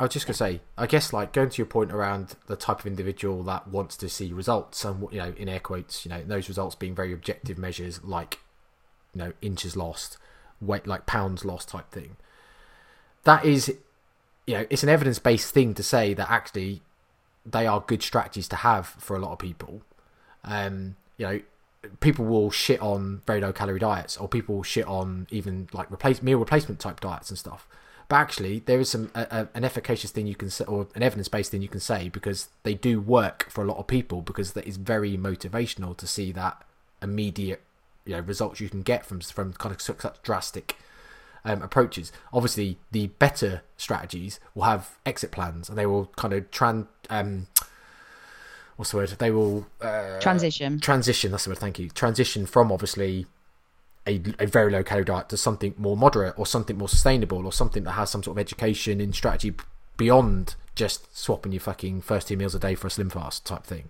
[0.00, 2.80] I was just gonna say, I guess like going to your point around the type
[2.80, 6.22] of individual that wants to see results, and you know, in air quotes, you know,
[6.22, 8.38] those results being very objective measures like,
[9.14, 10.18] you know, inches lost,
[10.60, 12.16] weight like pounds lost type thing.
[13.24, 13.74] That is,
[14.48, 16.80] you know, it's an evidence based thing to say that actually
[17.44, 19.82] they are good strategies to have for a lot of people.
[20.42, 21.40] Um, you know,
[22.00, 25.92] people will shit on very low calorie diets, or people will shit on even like
[25.92, 27.68] replace meal replacement type diets and stuff.
[28.08, 31.02] But actually, there is some a, a, an efficacious thing you can say, or an
[31.02, 34.22] evidence based thing you can say, because they do work for a lot of people.
[34.22, 36.62] Because that is very motivational to see that
[37.02, 37.60] immediate,
[38.06, 40.76] you know, results you can get from from kind of such drastic
[41.44, 42.12] um, approaches.
[42.32, 47.46] Obviously, the better strategies will have exit plans, and they will kind of tran um,
[48.78, 49.10] what's the word?
[49.10, 50.80] They will uh, transition.
[50.80, 51.32] Transition.
[51.32, 51.58] That's the word.
[51.58, 51.90] Thank you.
[51.90, 53.26] Transition from obviously
[54.06, 57.52] a, a very low calorie diet to something more moderate or something more sustainable or
[57.52, 59.54] something that has some sort of education in strategy
[59.96, 63.64] beyond just swapping your fucking first two meals a day for a slim fast type
[63.64, 63.88] thing.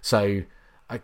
[0.00, 0.42] So,
[0.88, 1.00] I,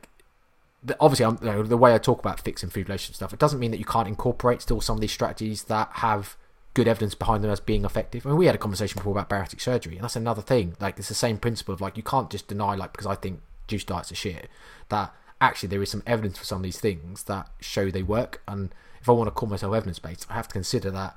[1.01, 3.59] obviously, I'm, you know, the way I talk about fixing food relationship stuff, it doesn't
[3.59, 6.37] mean that you can't incorporate still some of these strategies that have
[6.75, 8.27] good evidence behind them as being effective.
[8.27, 10.77] I mean, we had a conversation before about bariatric surgery, and that's another thing.
[10.79, 13.41] Like, it's the same principle of like you can't just deny like because I think
[13.67, 14.49] juice diets are shit
[14.89, 18.43] that actually there is some evidence for some of these things that show they work.
[18.47, 21.17] And if I want to call myself evidence based, I have to consider that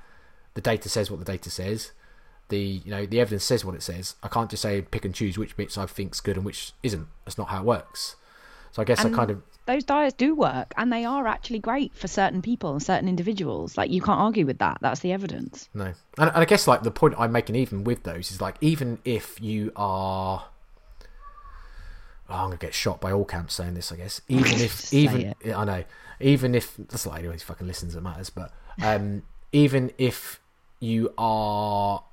[0.53, 1.91] the data says what the data says.
[2.49, 4.15] The you know the evidence says what it says.
[4.24, 7.07] I can't just say pick and choose which bits I think's good and which isn't.
[7.26, 8.15] That's not how it works.
[8.72, 11.59] So I guess and I kind of those diets do work and they are actually
[11.59, 13.78] great for certain people and certain individuals.
[13.78, 14.80] Like you can't argue with that.
[14.82, 15.70] That's the evidence.
[15.76, 18.55] No, and, and I guess like the point I'm making even with those is like
[18.61, 20.45] even if you are
[22.30, 24.22] oh, I'm gonna get shot by all camps saying this, I guess.
[24.28, 25.36] Even if, even.
[25.53, 25.84] I know,
[26.20, 28.51] even if that's like anyone who fucking listens that matters, but
[28.82, 30.39] um, even if
[30.80, 32.03] you are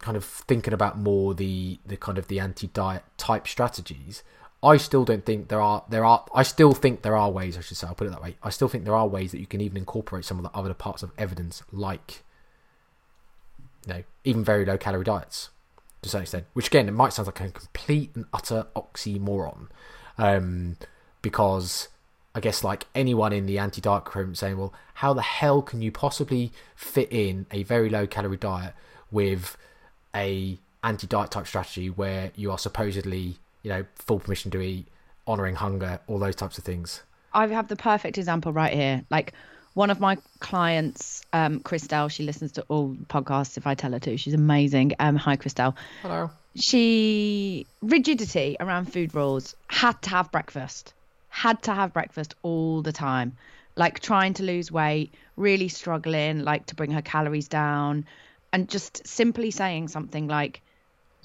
[0.00, 4.24] kind of thinking about more the the kind of the anti-diet type strategies,
[4.62, 7.60] I still don't think there are there are I still think there are ways I
[7.60, 8.36] should say I'll put it that way.
[8.42, 10.74] I still think there are ways that you can even incorporate some of the other
[10.74, 12.22] parts of evidence, like
[13.86, 15.50] you know, even very low calorie diets
[16.02, 16.46] to some extent.
[16.54, 19.68] Which again, it might sound like a complete and utter oxymoron,
[20.18, 20.76] um,
[21.22, 21.88] because
[22.34, 25.90] I guess like anyone in the anti-diet room saying, well, how the hell can you
[25.92, 28.74] possibly fit in a very low calorie diet
[29.10, 29.56] with
[30.14, 34.86] a anti-diet type strategy where you are supposedly, you know, full permission to eat,
[35.26, 37.02] honoring hunger, all those types of things?
[37.34, 39.02] I have the perfect example right here.
[39.10, 39.32] Like
[39.74, 43.98] one of my clients, um, Christelle, she listens to all podcasts if I tell her
[43.98, 44.16] to.
[44.18, 44.92] She's amazing.
[45.00, 45.74] Um, hi, Christelle.
[46.02, 46.30] Hello.
[46.54, 49.56] She rigidity around food rules.
[49.66, 50.94] Had to have breakfast.
[51.28, 53.36] Had to have breakfast all the time.
[53.74, 58.06] Like trying to lose weight, really struggling, like to bring her calories down,
[58.52, 60.62] and just simply saying something like,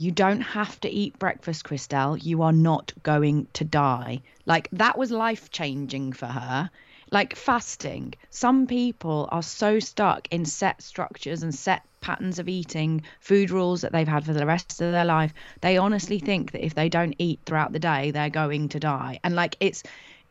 [0.02, 2.18] "You don't have to eat breakfast, Christelle.
[2.18, 6.72] You are not going to die." Like that was life changing for her
[7.12, 13.04] like fasting some people are so stuck in set structures and set patterns of eating
[13.20, 16.66] food rules that they've had for the rest of their life they honestly think that
[16.66, 19.84] if they don't eat throughout the day they're going to die and like it's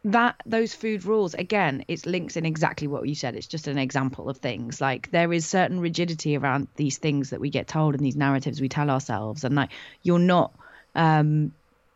[0.05, 3.35] that those food rules again it's links in exactly what you said.
[3.35, 4.81] It's just an example of things.
[4.81, 8.61] Like there is certain rigidity around these things that we get told and these narratives
[8.61, 9.45] we tell ourselves.
[9.45, 9.71] And like
[10.03, 10.55] you're not
[10.95, 11.53] um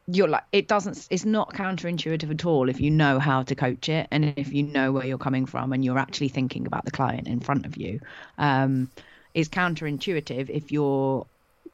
[0.06, 3.88] you're like it doesn't it's not counterintuitive at all if you know how to coach
[3.88, 6.90] it and if you know where you're coming from and you're actually thinking about the
[6.90, 8.00] client in front of you.
[8.36, 8.90] Um
[9.32, 11.26] it's counterintuitive if you're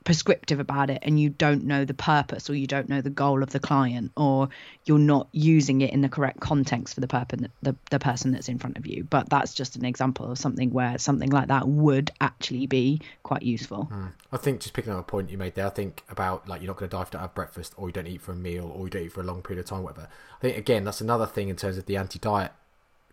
[0.04, 3.42] prescriptive about it and you don't know the purpose or you don't know the goal
[3.42, 4.48] of the client or
[4.86, 8.48] you're not using it in the correct context for the purpose the, the person that's
[8.48, 9.04] in front of you.
[9.04, 13.42] But that's just an example of something where something like that would actually be quite
[13.42, 13.88] useful.
[13.92, 14.12] Mm.
[14.32, 16.68] i think just picking up a point you made there i think about like you're
[16.68, 18.36] not going to die if you don't have breakfast or you don't eat for a
[18.36, 20.08] meal or you don't eat for a long period of time whatever.
[20.38, 22.52] I think again that's another thing in terms of the anti-diet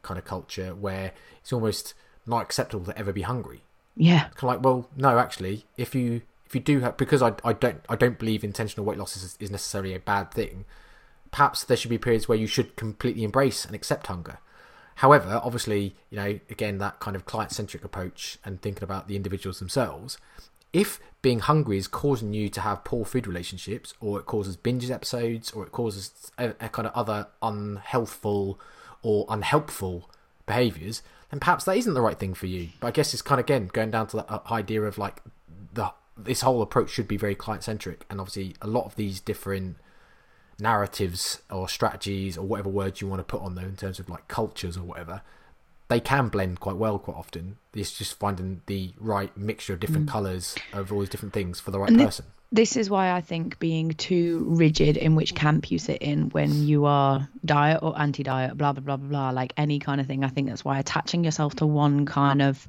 [0.02, 1.12] kind of culture where
[1.42, 1.94] it's almost
[2.26, 3.62] not acceptable to ever be hungry.
[3.96, 4.22] Yeah.
[4.22, 7.54] Kind of like well no actually if you if you do have because I, I
[7.54, 10.66] don't I don't believe intentional weight loss is, is necessarily a bad thing.
[11.30, 14.40] Perhaps there should be periods where you should completely embrace and accept hunger.
[14.96, 19.16] However, obviously, you know, again that kind of client centric approach and thinking about the
[19.16, 20.18] individuals themselves.
[20.74, 24.92] If being hungry is causing you to have poor food relationships, or it causes binges
[24.92, 28.58] episodes, or it causes a, a kind of other unhealthful
[29.02, 30.10] or unhelpful
[30.46, 32.70] behaviors, then perhaps that isn't the right thing for you.
[32.80, 35.22] But I guess it's kind of again going down to that uh, idea of like
[35.74, 39.20] the this whole approach should be very client centric, and obviously a lot of these
[39.20, 39.78] different
[40.60, 44.10] narratives or strategies or whatever words you want to put on them in terms of
[44.10, 45.22] like cultures or whatever
[45.88, 50.08] they can blend quite well quite often it's just finding the right mixture of different
[50.08, 50.12] mm.
[50.12, 53.22] colors of all these different things for the right and person this is why i
[53.22, 57.98] think being too rigid in which camp you sit in when you are diet or
[58.00, 60.80] anti-diet blah blah blah blah blah like any kind of thing i think that's why
[60.80, 62.68] attaching yourself to one kind of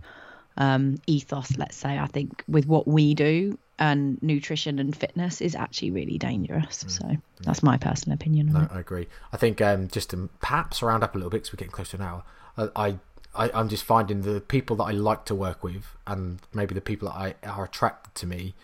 [0.59, 5.55] um, ethos, let's say, I think with what we do and nutrition and fitness is
[5.55, 6.85] actually really dangerous.
[6.85, 6.91] Mm.
[6.91, 8.53] So that's my personal opinion.
[8.53, 9.07] No, I agree.
[9.33, 11.91] I think um, just to perhaps round up a little bit because we're getting close
[11.91, 12.25] to an hour.
[12.57, 12.99] I, I
[13.35, 16.81] I, I'm just finding the people that I like to work with, and maybe the
[16.81, 18.55] people that I are attracted to me,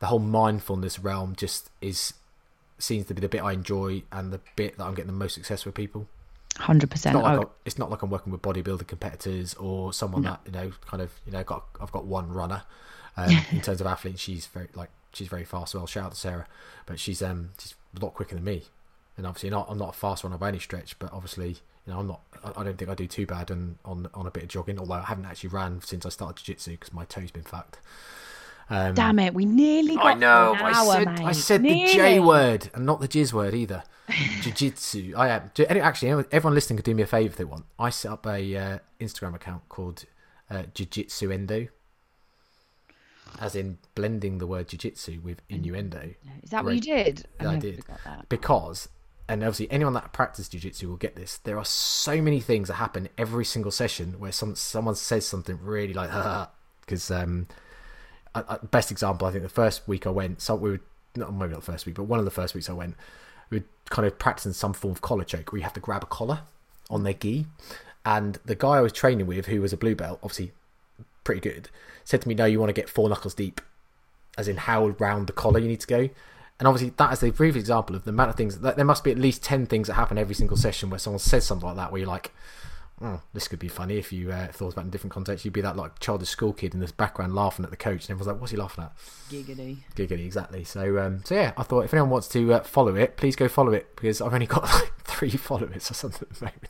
[0.00, 2.14] the whole mindfulness realm just is
[2.78, 5.34] seems to be the bit I enjoy and the bit that I'm getting the most
[5.34, 6.08] success with people.
[6.58, 7.16] Hundred It's percent.
[7.22, 11.02] like it's not like I'm working with bodybuilder competitors or someone that you know kind
[11.02, 12.62] of you know got I've got one runner
[13.16, 14.18] um, in terms of athlete.
[14.18, 15.74] She's very like she's very fast.
[15.74, 16.46] Well, shout out to Sarah,
[16.86, 18.64] but she's um she's a lot quicker than me,
[19.16, 21.50] and obviously not I'm not a fast runner by any stretch, but obviously
[21.86, 24.26] you know I'm not I I don't think I do too bad on on, on
[24.26, 24.78] a bit of jogging.
[24.78, 27.78] Although I haven't actually ran since I started jiu jitsu because my toe's been fucked.
[28.70, 30.52] Um, Damn it, we nearly got I know.
[30.54, 31.20] an I hour, said mate.
[31.26, 33.82] I said the J word and not the jizz word either.
[34.40, 35.14] Jiu-jitsu.
[35.16, 35.50] I am.
[35.68, 37.66] Any- Actually, everyone listening could do me a favor if they want.
[37.78, 40.04] I set up a uh, Instagram account called
[40.50, 41.68] uh, Jiu-Jitsu Endo,
[43.38, 46.14] as in blending the word jiu-jitsu with innuendo.
[46.42, 47.26] Is that what you did?
[47.40, 47.84] Yeah, I did.
[48.28, 48.88] Because,
[49.28, 51.38] and obviously anyone that practices jiu-jitsu will get this.
[51.38, 55.58] There are so many things that happen every single session where some someone says something
[55.62, 56.10] really like
[56.80, 57.46] because um,
[58.34, 60.80] I, I, best example I think the first week I went, so we were
[61.16, 62.94] not maybe not the first week, but one of the first weeks I went,
[63.50, 66.02] we were kind of practicing some form of collar choke where you have to grab
[66.02, 66.40] a collar
[66.90, 67.46] on their gi,
[68.04, 70.52] and the guy I was training with, who was a blue belt, obviously
[71.24, 71.68] pretty good,
[72.04, 73.60] said to me, "No, you want to get four knuckles deep."
[74.38, 76.08] as in how round the collar you need to go.
[76.58, 79.04] And obviously, that is a brief example of the amount of things that there must
[79.04, 81.76] be at least 10 things that happen every single session where someone says something like
[81.76, 82.32] that, where you're like,
[83.02, 85.44] oh, this could be funny if you uh, thought about it in different contexts.
[85.44, 88.10] You'd be that like childish school kid in this background laughing at the coach, and
[88.10, 88.96] everyone's like, what's he laughing at?
[89.30, 89.78] Giggity.
[89.94, 90.64] Giggity, exactly.
[90.64, 93.48] So, um, so yeah, I thought if anyone wants to uh, follow it, please go
[93.48, 96.68] follow it because I've only got like three followers or something at the moment.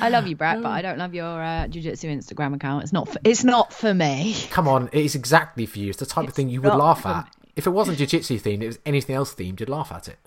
[0.00, 2.82] I love you, Brett, but I don't love your uh, jiu-jitsu Instagram account.
[2.82, 3.08] It's not.
[3.08, 4.36] For, it's not for me.
[4.50, 5.90] Come on, it is exactly for you.
[5.90, 7.30] It's the type of thing you would laugh at.
[7.56, 10.18] If it wasn't jiu-jitsu themed, it was anything else themed, you'd laugh at it.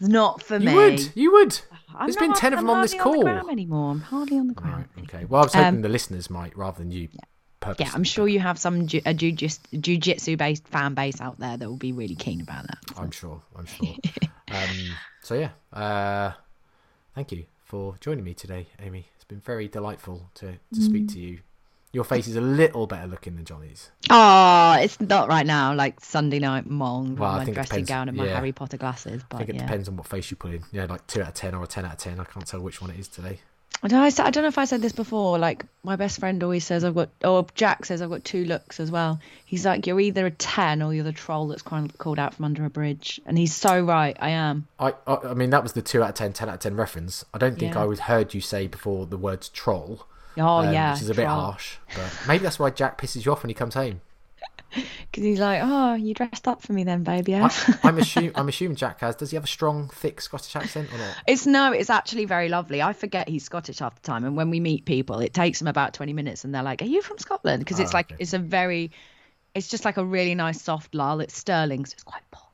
[0.00, 0.70] It's not for You me.
[0.72, 1.60] You would, you would.
[1.96, 3.12] I'm There's been 10 of I'm them on this call.
[3.18, 3.90] the gram anymore.
[3.92, 4.86] I'm hardly on the ground.
[4.96, 5.24] Right, okay.
[5.26, 7.08] Well, I was hoping Um, the listeners might rather than you.
[7.60, 7.84] Purposely.
[7.86, 11.68] Yeah, I'm sure you have some ju- a jiu-jitsu based fan base out there that
[11.68, 12.78] will be really keen about that.
[12.96, 13.42] I'm sure.
[13.56, 13.94] I'm sure.
[14.50, 16.32] um, so yeah, uh,
[17.14, 19.06] thank you for joining me today, Amy.
[19.14, 21.12] It's been very delightful to, to speak Mm.
[21.12, 21.38] to you.
[21.92, 23.90] Your face is a little better looking than Johnny's.
[24.08, 25.74] Oh, it's not right now.
[25.74, 28.36] Like Sunday night mong, Well, I my dressing depends- gown and my yeah.
[28.36, 29.22] Harry Potter glasses.
[29.22, 30.62] I But think it yeah, depends on what face you put in.
[30.70, 32.20] Yeah, like two out of ten or a ten out of ten.
[32.20, 33.40] I can't tell which one it is today.
[33.82, 35.38] I don't, know, I I don't know if I said this before.
[35.38, 38.78] Like my best friend always says, I've got, or Jack says I've got two looks
[38.78, 39.18] as well.
[39.46, 42.44] He's like, you're either a ten or you're the troll that's called called out from
[42.44, 44.16] under a bridge, and he's so right.
[44.20, 44.68] I am.
[44.78, 46.76] I, I, I mean, that was the two out of 10, 10 out of ten
[46.76, 47.24] reference.
[47.34, 47.82] I don't think Yeah.
[47.82, 50.06] I would heard you say before the words troll.
[50.40, 51.40] Oh um, yeah, which is a bit troll.
[51.40, 54.00] harsh, but maybe that's why Jack pisses you off when he comes home.
[54.72, 57.34] Because he's like, oh, you dressed up for me then, baby.
[57.34, 57.50] I,
[57.82, 59.16] I'm assuming I'm assuming Jack has.
[59.16, 61.16] Does he have a strong, thick Scottish accent or not?
[61.26, 62.80] It's no, it's actually very lovely.
[62.80, 65.66] I forget he's Scottish half the time, and when we meet people, it takes them
[65.66, 68.16] about twenty minutes, and they're like, "Are you from Scotland?" Because it's Ah, like okay.
[68.22, 68.92] it's a very,
[69.56, 71.18] it's just like a really nice soft lull.
[71.18, 72.44] It's Stirling, so it's quite posh.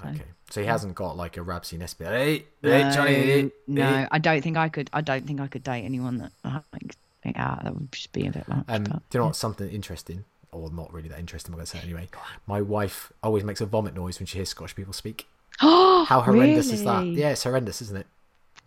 [0.00, 1.76] So, Okay, so he hasn't got like a Rab C.
[1.76, 2.06] Nesbitt.
[2.06, 3.12] Hey, hey, Johnny.
[3.16, 4.08] no, hey, no, hey.
[4.12, 4.90] I don't think I could.
[4.92, 6.30] I don't think I could date anyone that
[6.72, 6.94] like.
[7.24, 8.64] Think, ah, that would just be a bit much.
[8.68, 11.52] Um, do you know what's something interesting, or not really that interesting?
[11.52, 12.08] I'm going to say anyway.
[12.46, 15.26] My wife always makes a vomit noise when she hears Scottish people speak.
[15.62, 17.04] Oh, How horrendous is that?
[17.06, 18.06] Yeah, it's horrendous, isn't it?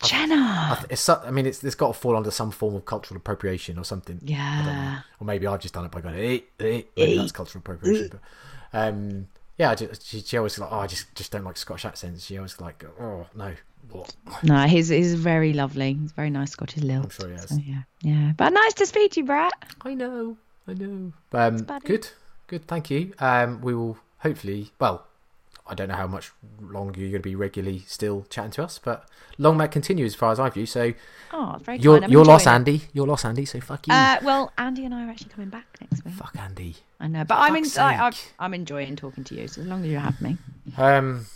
[0.01, 0.75] I Jenna.
[0.79, 1.01] th- It's.
[1.01, 1.63] so- I mean, it's.
[1.63, 4.17] It's got to fall under some form of cultural appropriation or something.
[4.23, 4.27] I.
[4.29, 4.99] Yeah.
[5.19, 6.85] Or maybe I've just done it by going, hey, hey.
[6.97, 8.09] Maybe that's cultural appropriation.
[8.11, 9.27] But, um,
[9.57, 12.25] yeah, I just, she, she always like, oh, I just, just don't like Scottish accents.
[12.25, 13.53] She always like, oh no,
[13.91, 14.15] what?
[14.43, 15.93] No, he's he's very lovely.
[15.93, 17.05] He's very nice Scottish lilt.
[17.05, 17.49] I'm sure he has.
[17.49, 18.31] So, yeah, yeah.
[18.37, 19.53] But nice to speak to you, Brett.
[19.81, 20.37] I know,
[20.67, 21.13] I know.
[21.33, 22.09] Um, good,
[22.47, 22.67] good.
[22.67, 23.13] Thank you.
[23.19, 24.71] Um, we will hopefully.
[24.79, 25.05] Well,
[25.69, 26.31] I don't know how much
[26.61, 30.15] longer you're going to be regularly still chatting to us, but long may continue as
[30.15, 30.65] far as I view.
[30.65, 30.93] So
[31.33, 32.51] Oh, it's very you're you're lost, it.
[32.51, 32.81] Andy.
[32.93, 33.45] You're lost, Andy.
[33.45, 33.93] So fuck you.
[33.93, 36.13] Uh, well, Andy and I are actually coming back next week.
[36.13, 36.77] fuck Andy.
[36.99, 39.47] I know, but I'm in, I, I'm, enjoying talking to you.
[39.47, 40.37] So as long as you have me,
[40.77, 41.27] Um,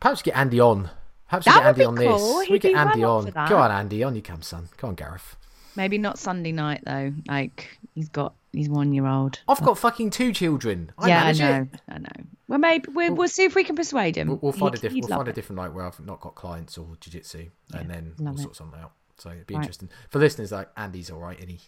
[0.00, 0.90] perhaps get Andy on.
[1.28, 2.38] Perhaps we get would Andy be on cool.
[2.38, 2.46] this.
[2.46, 3.26] He'd We get be well Andy on.
[3.26, 3.46] for.
[3.48, 4.02] Go on, Andy.
[4.04, 4.68] On you come, son.
[4.78, 5.36] Go on, Gareth.
[5.74, 7.12] maybe not Sunday night though.
[7.28, 9.40] Like he's got he's one year old.
[9.48, 10.92] I've got fucking two children.
[10.98, 11.80] I yeah, I know, it.
[11.90, 12.24] I know.
[12.48, 14.28] Well, maybe we'll, we'll see if we can persuade him.
[14.28, 15.02] We'll, we'll find He'd- a different.
[15.04, 18.14] We'll love find a different night where I've not got clients or jiu-jitsu, and then
[18.18, 18.42] love we'll it.
[18.44, 18.92] sort something out.
[19.18, 19.60] So it'd be Right.
[19.62, 20.52] interesting for listeners.
[20.52, 21.58] Like Andy's all right, and he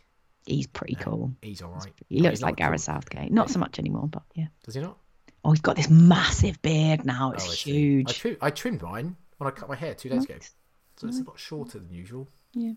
[0.49, 1.33] He's pretty cool.
[1.43, 1.93] he's all right.
[2.09, 2.67] He looks like not cool.
[2.71, 3.31] Gareth Southgate.
[3.33, 4.47] Not so much anymore, but yeah.
[4.65, 4.97] Does he not?
[5.45, 7.33] Oh, he's got this massive beard now.
[7.33, 8.09] It's Oh, I huge.
[8.11, 10.51] I, trim, I trimmed mine when I cut my hair two days ago, Nice.
[10.97, 12.27] so it's a lot shorter than usual.
[12.55, 12.73] Yeah.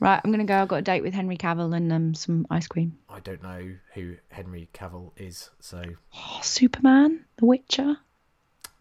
[0.00, 0.56] Right, I'm gonna go.
[0.60, 2.98] I've got a date with Henry Cavill and um some ice cream.
[3.08, 5.82] I don't know who Henry Cavill is, so
[6.14, 7.96] Oh, Superman, The Witcher.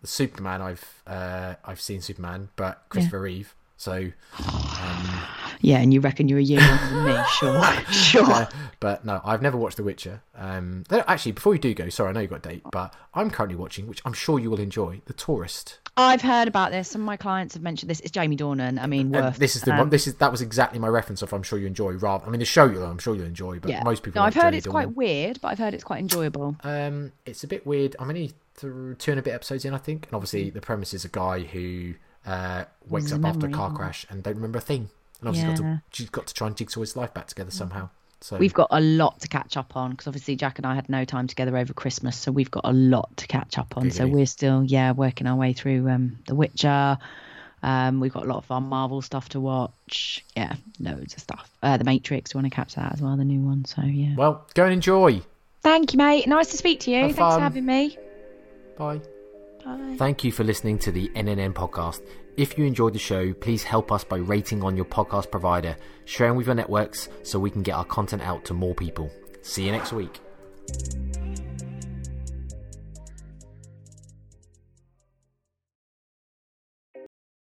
[0.02, 3.56] the Superman I've uh, I've seen Superman, but Christopher Reeve.
[3.78, 5.22] So Um,
[5.62, 7.24] Yeah, and you reckon you're a year younger than me?
[7.40, 8.32] Sure, sure.
[8.32, 8.46] uh,
[8.80, 10.22] but no, I've never watched The Witcher.
[10.38, 13.30] Um, actually, before you do go, sorry, I know you've got a date, but I'm
[13.32, 15.80] currently watching, which I'm sure you will enjoy, The Tourist.
[15.98, 16.90] I've heard about this.
[16.90, 18.02] Some of my clients have mentioned this.
[18.02, 18.82] It's Jamie Dornan.
[18.82, 19.38] I mean, worth.
[19.38, 19.90] this is the um, one.
[19.90, 21.32] This is that was exactly my reference of.
[21.32, 21.94] I'm sure you enjoy.
[21.94, 23.82] Rather, I mean, the show you, I'm sure you'll enjoy, but yeah.
[23.84, 24.20] most people.
[24.22, 24.72] No, I've heard Jamie it's Dornan.
[24.72, 26.58] quite weird, but I've heard it's quite enjoyable.
[26.64, 27.96] Um, it's a bit weird.
[27.98, 30.08] I'm only through two and a bit episodes in, I think.
[30.08, 31.96] And obviously, the premise is a guy who
[32.26, 34.90] uh, wakes up after a car crash and don't remember a thing.
[35.20, 37.90] And obviously, got to, she's got to try and jigsaw his life back together somehow.
[38.22, 40.90] So We've got a lot to catch up on because obviously Jack and I had
[40.90, 43.92] no time together over Christmas, so we've got a lot to catch up on.
[43.92, 46.98] So we're still, yeah, working our way through um, The Witcher.
[47.62, 50.24] Um, we've got a lot of our Marvel stuff to watch.
[50.36, 51.50] Yeah, loads of stuff.
[51.62, 53.66] Uh, the Matrix, we want to catch that as well, the new one.
[53.66, 54.16] So yeah.
[54.16, 55.22] well, go and enjoy.
[55.62, 56.28] Thank you, mate.
[56.28, 56.98] Nice to speak to you.
[56.98, 57.40] Have Thanks fun.
[57.40, 57.98] for having me.
[58.78, 59.02] Bye.
[59.66, 59.96] Bye.
[59.98, 62.02] Thank you for listening to the NNN podcast.
[62.38, 66.36] If you enjoyed the show, please help us by rating on your podcast provider, sharing
[66.36, 69.10] with your networks so we can get our content out to more people.
[69.42, 70.20] See you next week.